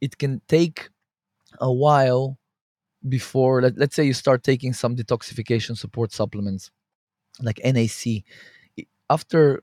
it 0.00 0.18
can 0.18 0.40
take 0.48 0.90
a 1.60 1.72
while 1.72 2.38
before 3.08 3.62
let, 3.62 3.78
let's 3.78 3.96
say 3.96 4.04
you 4.04 4.14
start 4.14 4.42
taking 4.44 4.72
some 4.72 4.96
detoxification 4.96 5.76
support 5.76 6.12
supplements 6.12 6.70
like 7.42 7.60
NAC 7.64 8.24
after 9.10 9.62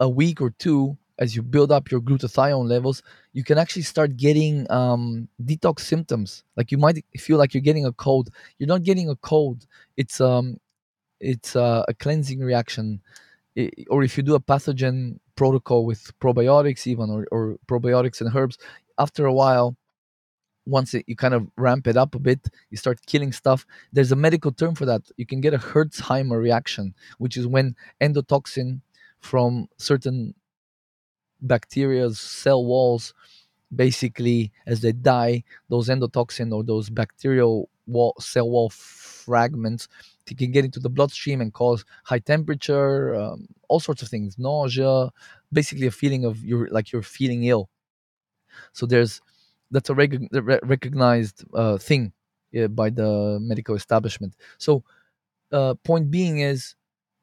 a 0.00 0.08
week 0.08 0.40
or 0.40 0.50
two 0.58 0.96
as 1.18 1.36
you 1.36 1.42
build 1.42 1.70
up 1.72 1.90
your 1.90 2.00
glutathione 2.00 2.68
levels 2.68 3.02
you 3.32 3.44
can 3.44 3.58
actually 3.58 3.82
start 3.82 4.16
getting 4.16 4.70
um, 4.70 5.28
detox 5.44 5.80
symptoms 5.80 6.44
like 6.56 6.70
you 6.72 6.78
might 6.78 7.04
feel 7.18 7.38
like 7.38 7.54
you're 7.54 7.60
getting 7.62 7.86
a 7.86 7.92
cold 7.92 8.30
you're 8.58 8.68
not 8.68 8.82
getting 8.82 9.08
a 9.10 9.16
cold 9.16 9.66
it's 9.96 10.20
um 10.20 10.58
it's 11.20 11.56
uh, 11.56 11.84
a 11.88 11.94
cleansing 11.94 12.40
reaction 12.40 13.00
I- 13.58 13.70
or 13.90 14.02
if 14.04 14.16
you 14.16 14.22
do 14.22 14.34
a 14.36 14.40
pathogen 14.40 15.18
protocol 15.36 15.86
with 15.86 16.12
probiotics 16.20 16.86
even 16.86 17.10
or, 17.10 17.26
or 17.32 17.58
probiotics 17.68 18.20
and 18.20 18.34
herbs 18.34 18.58
after 18.98 19.26
a 19.26 19.32
while 19.34 19.76
once 20.66 20.94
it, 20.94 21.04
you 21.08 21.16
kind 21.16 21.34
of 21.34 21.48
ramp 21.56 21.86
it 21.86 21.96
up 21.96 22.14
a 22.14 22.18
bit, 22.18 22.48
you 22.70 22.76
start 22.76 23.04
killing 23.06 23.32
stuff. 23.32 23.66
There's 23.92 24.12
a 24.12 24.16
medical 24.16 24.52
term 24.52 24.74
for 24.74 24.86
that. 24.86 25.02
You 25.16 25.26
can 25.26 25.40
get 25.40 25.54
a 25.54 25.58
Herxheimer 25.58 26.40
reaction, 26.40 26.94
which 27.18 27.36
is 27.36 27.46
when 27.46 27.74
endotoxin 28.00 28.80
from 29.20 29.68
certain 29.78 30.34
bacteria's 31.42 32.20
cell 32.20 32.64
walls 32.64 33.14
basically 33.74 34.52
as 34.66 34.80
they 34.80 34.92
die 34.92 35.42
those 35.68 35.88
endotoxin 35.88 36.52
or 36.52 36.62
those 36.62 36.90
bacterial 36.90 37.68
wall 37.86 38.14
cell 38.20 38.48
wall 38.50 38.70
fragments 38.70 39.88
they 40.26 40.34
can 40.34 40.52
get 40.52 40.64
into 40.64 40.80
the 40.80 40.90
bloodstream 40.90 41.40
and 41.40 41.52
cause 41.54 41.84
high 42.04 42.18
temperature 42.18 43.14
um, 43.14 43.46
all 43.68 43.80
sorts 43.80 44.02
of 44.02 44.08
things 44.08 44.38
nausea 44.38 45.10
basically 45.52 45.86
a 45.86 45.90
feeling 45.90 46.24
of 46.24 46.44
you're 46.44 46.68
like 46.70 46.92
you're 46.92 47.02
feeling 47.02 47.44
ill 47.44 47.68
so 48.72 48.86
there's 48.86 49.20
that's 49.70 49.90
a 49.90 49.94
rec- 49.94 50.12
re- 50.32 50.60
recognized 50.62 51.44
uh, 51.54 51.78
thing 51.78 52.12
by 52.68 52.90
the 52.90 53.38
medical 53.40 53.74
establishment. 53.74 54.34
So 54.58 54.84
uh, 55.52 55.74
point 55.84 56.10
being 56.10 56.40
is 56.40 56.74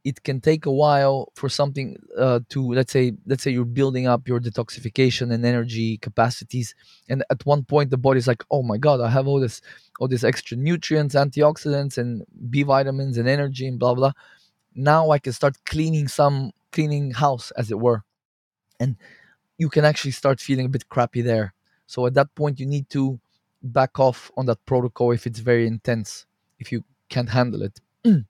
it 0.04 0.24
can 0.24 0.40
take 0.40 0.66
a 0.66 0.72
while 0.72 1.32
for 1.36 1.50
something 1.50 1.98
uh, 2.18 2.40
to 2.50 2.74
let's 2.74 2.92
say 2.92 3.14
let's 3.26 3.44
say 3.44 3.52
you're 3.52 3.66
building 3.66 4.08
up 4.08 4.28
your 4.28 4.40
detoxification 4.40 5.34
and 5.34 5.46
energy 5.46 5.98
capacities 5.98 6.74
and 7.10 7.24
at 7.30 7.46
one 7.46 7.64
point 7.64 7.90
the 7.90 7.98
body's 7.98 8.28
like 8.28 8.44
oh 8.50 8.64
my 8.64 8.78
god 8.78 9.02
i 9.02 9.10
have 9.10 9.28
all 9.28 9.40
this 9.40 9.62
all 10.00 10.08
these 10.08 10.24
extra 10.24 10.56
nutrients 10.56 11.16
antioxidants 11.16 11.98
and 11.98 12.24
b 12.50 12.64
vitamins 12.64 13.18
and 13.18 13.28
energy 13.28 13.68
and 13.68 13.78
blah 13.78 13.94
blah 13.94 14.14
now 14.74 15.12
i 15.12 15.20
can 15.20 15.34
start 15.34 15.58
cleaning 15.66 16.08
some 16.08 16.52
cleaning 16.72 17.12
house 17.12 17.52
as 17.58 17.70
it 17.70 17.80
were 17.80 18.04
and 18.80 18.96
you 19.60 19.70
can 19.70 19.86
actually 19.86 20.12
start 20.12 20.40
feeling 20.40 20.66
a 20.66 20.70
bit 20.70 20.90
crappy 20.90 21.22
there. 21.22 21.54
So 21.86 22.06
at 22.06 22.14
that 22.16 22.34
point, 22.34 22.60
you 22.60 22.66
need 22.66 22.90
to 22.92 23.20
back 23.62 24.00
off 24.00 24.32
on 24.38 24.46
that 24.48 24.66
protocol 24.66 25.12
if 25.12 25.28
it's 25.28 25.40
very 25.40 25.68
intense, 25.68 26.26
if 26.60 26.72
you 26.72 26.84
can't 27.10 27.30
handle 27.30 27.62
it. 27.62 27.80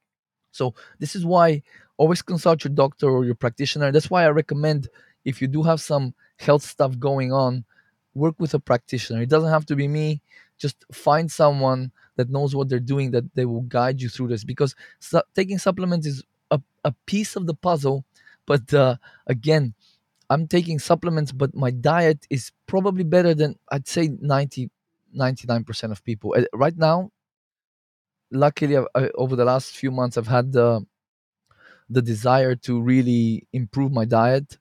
so 0.51 0.73
this 0.99 1.15
is 1.15 1.25
why 1.25 1.61
always 1.97 2.21
consult 2.21 2.63
your 2.63 2.73
doctor 2.73 3.09
or 3.09 3.25
your 3.25 3.35
practitioner. 3.35 3.91
That's 3.91 4.09
why 4.09 4.23
I 4.23 4.29
recommend 4.29 4.89
if 5.25 5.41
you 5.41 5.47
do 5.47 5.63
have 5.63 5.81
some 5.81 6.13
health 6.37 6.63
stuff 6.63 6.97
going 6.97 7.33
on, 7.33 7.65
work 8.13 8.35
with 8.39 8.53
a 8.53 8.59
practitioner. 8.59 9.21
It 9.21 9.29
doesn't 9.29 9.49
have 9.51 9.65
to 9.67 9.75
be 9.75 9.87
me. 9.87 10.21
Just 10.57 10.85
find 10.91 11.31
someone 11.31 11.91
that 12.15 12.29
knows 12.29 12.55
what 12.55 12.69
they're 12.69 12.79
doing 12.79 13.11
that 13.11 13.23
they 13.35 13.45
will 13.45 13.61
guide 13.61 14.01
you 14.01 14.09
through 14.09 14.27
this 14.29 14.43
because 14.43 14.75
su- 14.99 15.21
taking 15.35 15.57
supplements 15.57 16.07
is 16.07 16.23
a, 16.51 16.59
a 16.83 16.93
piece 17.05 17.35
of 17.35 17.47
the 17.47 17.53
puzzle. 17.53 18.03
But 18.45 18.73
uh, 18.73 18.95
again, 19.27 19.73
I'm 20.29 20.47
taking 20.47 20.79
supplements, 20.79 21.31
but 21.31 21.55
my 21.55 21.71
diet 21.71 22.25
is 22.29 22.51
probably 22.67 23.03
better 23.03 23.33
than 23.33 23.57
I'd 23.71 23.87
say 23.87 24.09
90, 24.19 24.69
99% 25.17 25.91
of 25.91 26.03
people. 26.03 26.35
Uh, 26.37 26.43
Right 26.53 26.77
now, 26.77 27.11
luckily, 28.31 28.77
I, 28.77 29.09
over 29.15 29.35
the 29.35 29.45
last 29.45 29.71
few 29.75 29.91
months, 29.91 30.17
I've 30.17 30.27
had 30.27 30.51
the, 30.51 30.85
the 31.89 32.01
desire 32.01 32.55
to 32.55 32.81
really 32.81 33.47
improve 33.53 33.91
my 33.91 34.05
diet. 34.05 34.57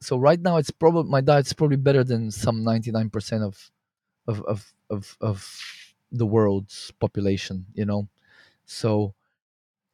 So 0.00 0.18
right 0.18 0.40
now, 0.40 0.58
it's 0.58 0.70
probably 0.70 1.10
my 1.10 1.20
diet's 1.22 1.52
probably 1.54 1.76
better 1.78 2.04
than 2.04 2.30
some 2.30 2.64
99% 2.64 3.42
of, 3.44 3.70
of, 4.28 4.42
of, 4.46 4.74
of, 4.90 5.16
of 5.20 5.58
the 6.12 6.26
world's 6.26 6.92
population, 7.00 7.66
you 7.74 7.86
know? 7.86 8.08
So, 8.66 9.14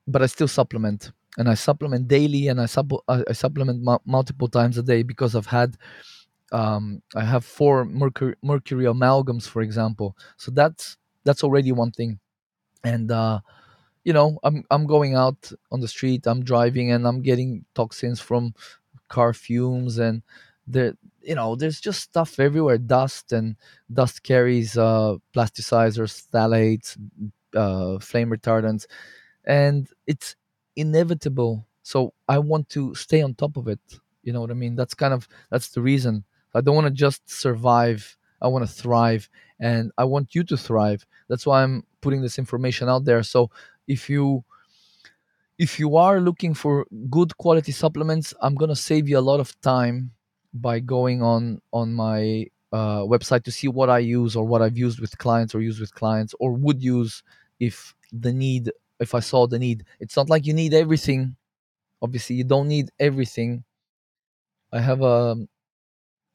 but 0.07 0.23
I 0.23 0.27
still 0.27 0.49
supplement 0.49 1.13
and 1.39 1.49
I 1.49 1.55
supplement 1.55 2.09
daily 2.09 2.49
and 2.49 2.61
I, 2.61 2.67
I, 3.09 3.25
I 3.29 3.33
supplement 3.33 3.83
mu- 3.83 3.99
multiple 4.07 4.49
times 4.49 4.79
a 4.79 4.83
day 4.83 5.03
because 5.03 5.35
I've 5.37 5.47
had 5.47 5.77
um, 6.53 7.03
I 7.17 7.25
have 7.25 7.45
four 7.45 7.85
mercury, 7.85 8.37
mercury 8.43 8.87
amalgams, 8.87 9.49
for 9.49 9.63
example. 9.63 10.17
So 10.37 10.51
that's 10.53 10.97
that's 11.25 11.45
already 11.45 11.73
one 11.73 11.93
thing. 11.93 12.21
And 12.85 13.11
uh, 13.11 13.41
you 14.05 14.13
know, 14.13 14.39
I'm 14.45 14.65
I'm 14.71 14.87
going 14.87 15.15
out 15.15 15.53
on 15.73 15.81
the 15.81 15.89
street, 15.89 16.27
I'm 16.27 16.45
driving, 16.45 16.93
and 16.93 17.07
I'm 17.07 17.23
getting 17.23 17.65
toxins 17.75 18.21
from 18.21 18.55
car 19.09 19.33
fumes, 19.35 19.99
and 19.99 20.23
there, 20.67 20.95
you 21.23 21.35
know, 21.35 21.57
there's 21.57 21.81
just 21.81 22.01
stuff 22.03 22.41
everywhere, 22.41 22.79
dust 22.79 23.33
and 23.33 23.57
dust 23.93 24.23
carries 24.23 24.79
uh, 24.79 25.17
plasticizers, 25.35 26.27
phthalates, 26.31 26.97
uh, 27.55 27.99
flame 27.99 28.31
retardants, 28.31 28.87
and 29.45 29.89
it's 30.07 30.37
inevitable. 30.77 31.67
So 31.83 32.13
I 32.29 32.39
want 32.39 32.69
to 32.71 32.95
stay 32.95 33.23
on 33.23 33.35
top 33.35 33.57
of 33.57 33.69
it. 33.69 33.81
You 34.23 34.33
know 34.33 34.41
what 34.41 34.51
I 34.51 34.55
mean? 34.55 34.77
That's 34.77 34.95
kind 34.95 35.15
of 35.15 35.29
that's 35.51 35.71
the 35.71 35.83
reason. 35.83 36.25
I 36.55 36.61
don't 36.61 36.75
want 36.75 36.87
to 36.87 36.93
just 36.93 37.29
survive. 37.31 38.17
I 38.43 38.49
want 38.49 38.67
to 38.67 38.73
thrive, 38.73 39.29
and 39.61 39.93
I 39.99 40.05
want 40.05 40.35
you 40.35 40.45
to 40.45 40.57
thrive. 40.57 41.07
That's 41.29 41.47
why 41.47 41.63
I'm 41.63 41.85
putting 42.01 42.23
this 42.23 42.39
information 42.39 42.89
out 42.89 43.05
there. 43.05 43.23
So 43.23 43.51
if 43.87 44.09
you 44.09 44.45
if 45.59 45.79
you 45.79 45.97
are 45.97 46.21
looking 46.21 46.55
for 46.55 46.87
good 47.11 47.37
quality 47.37 47.73
supplements, 47.73 48.33
I'm 48.41 48.55
gonna 48.55 48.77
save 48.77 49.09
you 49.09 49.19
a 49.19 49.21
lot 49.21 49.41
of 49.41 49.59
time 49.61 50.13
by 50.55 50.81
going 50.81 51.23
on 51.23 51.61
on 51.73 51.93
my 51.93 52.47
uh, 52.73 53.03
website 53.03 53.45
to 53.45 53.53
see 53.53 53.69
what 53.69 53.91
I 53.91 53.99
use 53.99 54.37
or 54.37 54.45
what 54.45 54.63
I've 54.63 54.79
used 54.79 55.01
with 55.01 55.17
clients 55.19 55.55
or 55.55 55.61
use 55.61 55.81
with 55.81 55.95
clients 55.95 56.35
or 56.41 56.53
would 56.53 56.83
use 56.83 57.23
if 57.59 57.95
the 58.13 58.33
need 58.33 58.71
if 59.01 59.15
I 59.15 59.21
saw 59.21 59.47
the 59.47 59.59
need. 59.59 59.85
It's 59.99 60.17
not 60.17 60.31
like 60.31 60.47
you 60.47 60.55
need 60.55 60.75
everything. 60.75 61.37
Obviously, 62.03 62.37
you 62.37 62.45
don't 62.45 62.69
need 62.69 62.91
everything. 62.99 63.65
I 64.73 64.81
have 64.81 65.03
a 65.03 65.37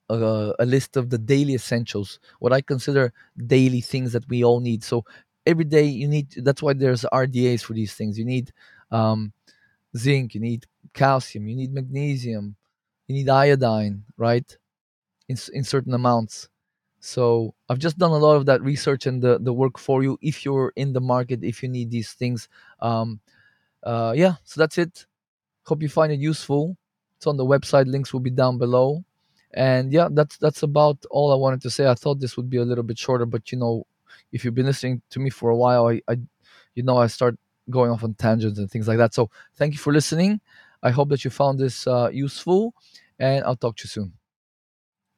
a, 0.10 0.54
a 0.60 0.66
list 0.66 0.98
of 0.98 1.10
the 1.10 1.18
daily 1.18 1.56
essentials, 1.56 2.20
what 2.40 2.54
I 2.54 2.62
consider 2.62 3.14
daily 3.48 3.82
things 3.82 4.14
that 4.14 4.28
we 4.30 4.44
all 4.44 4.60
need. 4.60 4.84
So 4.84 5.04
every 5.46 5.66
day 5.66 5.84
you 5.84 6.08
need. 6.08 6.32
That's 6.38 6.62
why 6.62 6.74
there's 6.74 7.06
RDAs 7.12 7.64
for 7.64 7.74
these 7.74 7.94
things. 7.94 8.18
You 8.18 8.26
need 8.26 8.52
um, 8.92 9.34
zinc, 9.98 10.36
you 10.36 10.42
need 10.42 10.66
calcium, 10.94 11.48
you 11.48 11.56
need 11.56 11.74
magnesium, 11.74 12.56
you 13.08 13.16
need 13.16 13.30
iodine, 13.30 14.04
right? 14.18 14.58
In, 15.30 15.38
in 15.54 15.64
certain 15.64 15.94
amounts. 15.94 16.50
So 17.00 17.54
I've 17.70 17.80
just 17.80 17.98
done 17.98 18.12
a 18.12 18.18
lot 18.18 18.36
of 18.36 18.46
that 18.48 18.62
research 18.64 19.06
and 19.06 19.22
the, 19.22 19.40
the 19.40 19.54
work 19.54 19.78
for 19.78 20.04
you 20.04 20.18
if 20.22 20.46
you're 20.46 20.74
in 20.76 20.94
the 20.94 21.02
market, 21.02 21.44
if 21.44 21.64
you 21.64 21.70
need 21.70 21.92
these 21.92 22.14
things. 22.14 22.50
Um, 22.80 23.20
uh, 23.84 24.14
yeah, 24.16 24.36
so 24.44 24.60
that's 24.62 24.78
it. 24.78 25.06
Hope 25.66 25.82
you 25.82 25.90
find 25.90 26.12
it 26.12 26.20
useful. 26.20 26.78
It's 27.18 27.28
on 27.28 27.38
the 27.38 27.46
website. 27.46 27.88
Links 27.92 28.14
will 28.14 28.20
be 28.22 28.30
down 28.32 28.58
below. 28.58 29.04
And 29.54 29.92
yeah, 29.94 30.10
that's 30.12 30.38
that's 30.38 30.64
about 30.64 31.06
all 31.12 31.32
I 31.32 31.36
wanted 31.36 31.62
to 31.64 31.70
say. 31.70 31.88
I 31.88 31.96
thought 31.96 32.20
this 32.20 32.38
would 32.38 32.50
be 32.50 32.58
a 32.58 32.66
little 32.66 32.84
bit 32.84 32.98
shorter, 33.00 33.26
but 33.26 33.52
you 33.52 33.58
know, 33.58 33.86
if 34.32 34.44
you've 34.46 34.56
been 34.56 34.66
listening 34.66 35.02
to 35.12 35.20
me 35.20 35.30
for 35.30 35.50
a 35.50 35.56
while, 35.56 35.88
I, 35.88 36.02
I 36.08 36.18
you 36.76 36.84
know, 36.84 36.98
I 36.98 37.08
start 37.08 37.38
going 37.70 37.92
off 37.92 38.04
on 38.04 38.14
tangents 38.16 38.60
and 38.60 38.70
things 38.70 38.88
like 38.88 38.98
that. 38.98 39.14
So 39.14 39.30
thank 39.56 39.74
you 39.74 39.80
for 39.80 39.94
listening. 39.94 40.42
I 40.84 40.92
hope 40.92 41.10
that 41.10 41.24
you 41.26 41.32
found 41.32 41.60
this 41.60 41.88
uh, 41.88 42.10
useful, 42.12 42.74
and 43.20 43.44
I'll 43.46 43.56
talk 43.56 43.78
to 43.78 43.86
you 43.86 43.90
soon. 43.90 44.14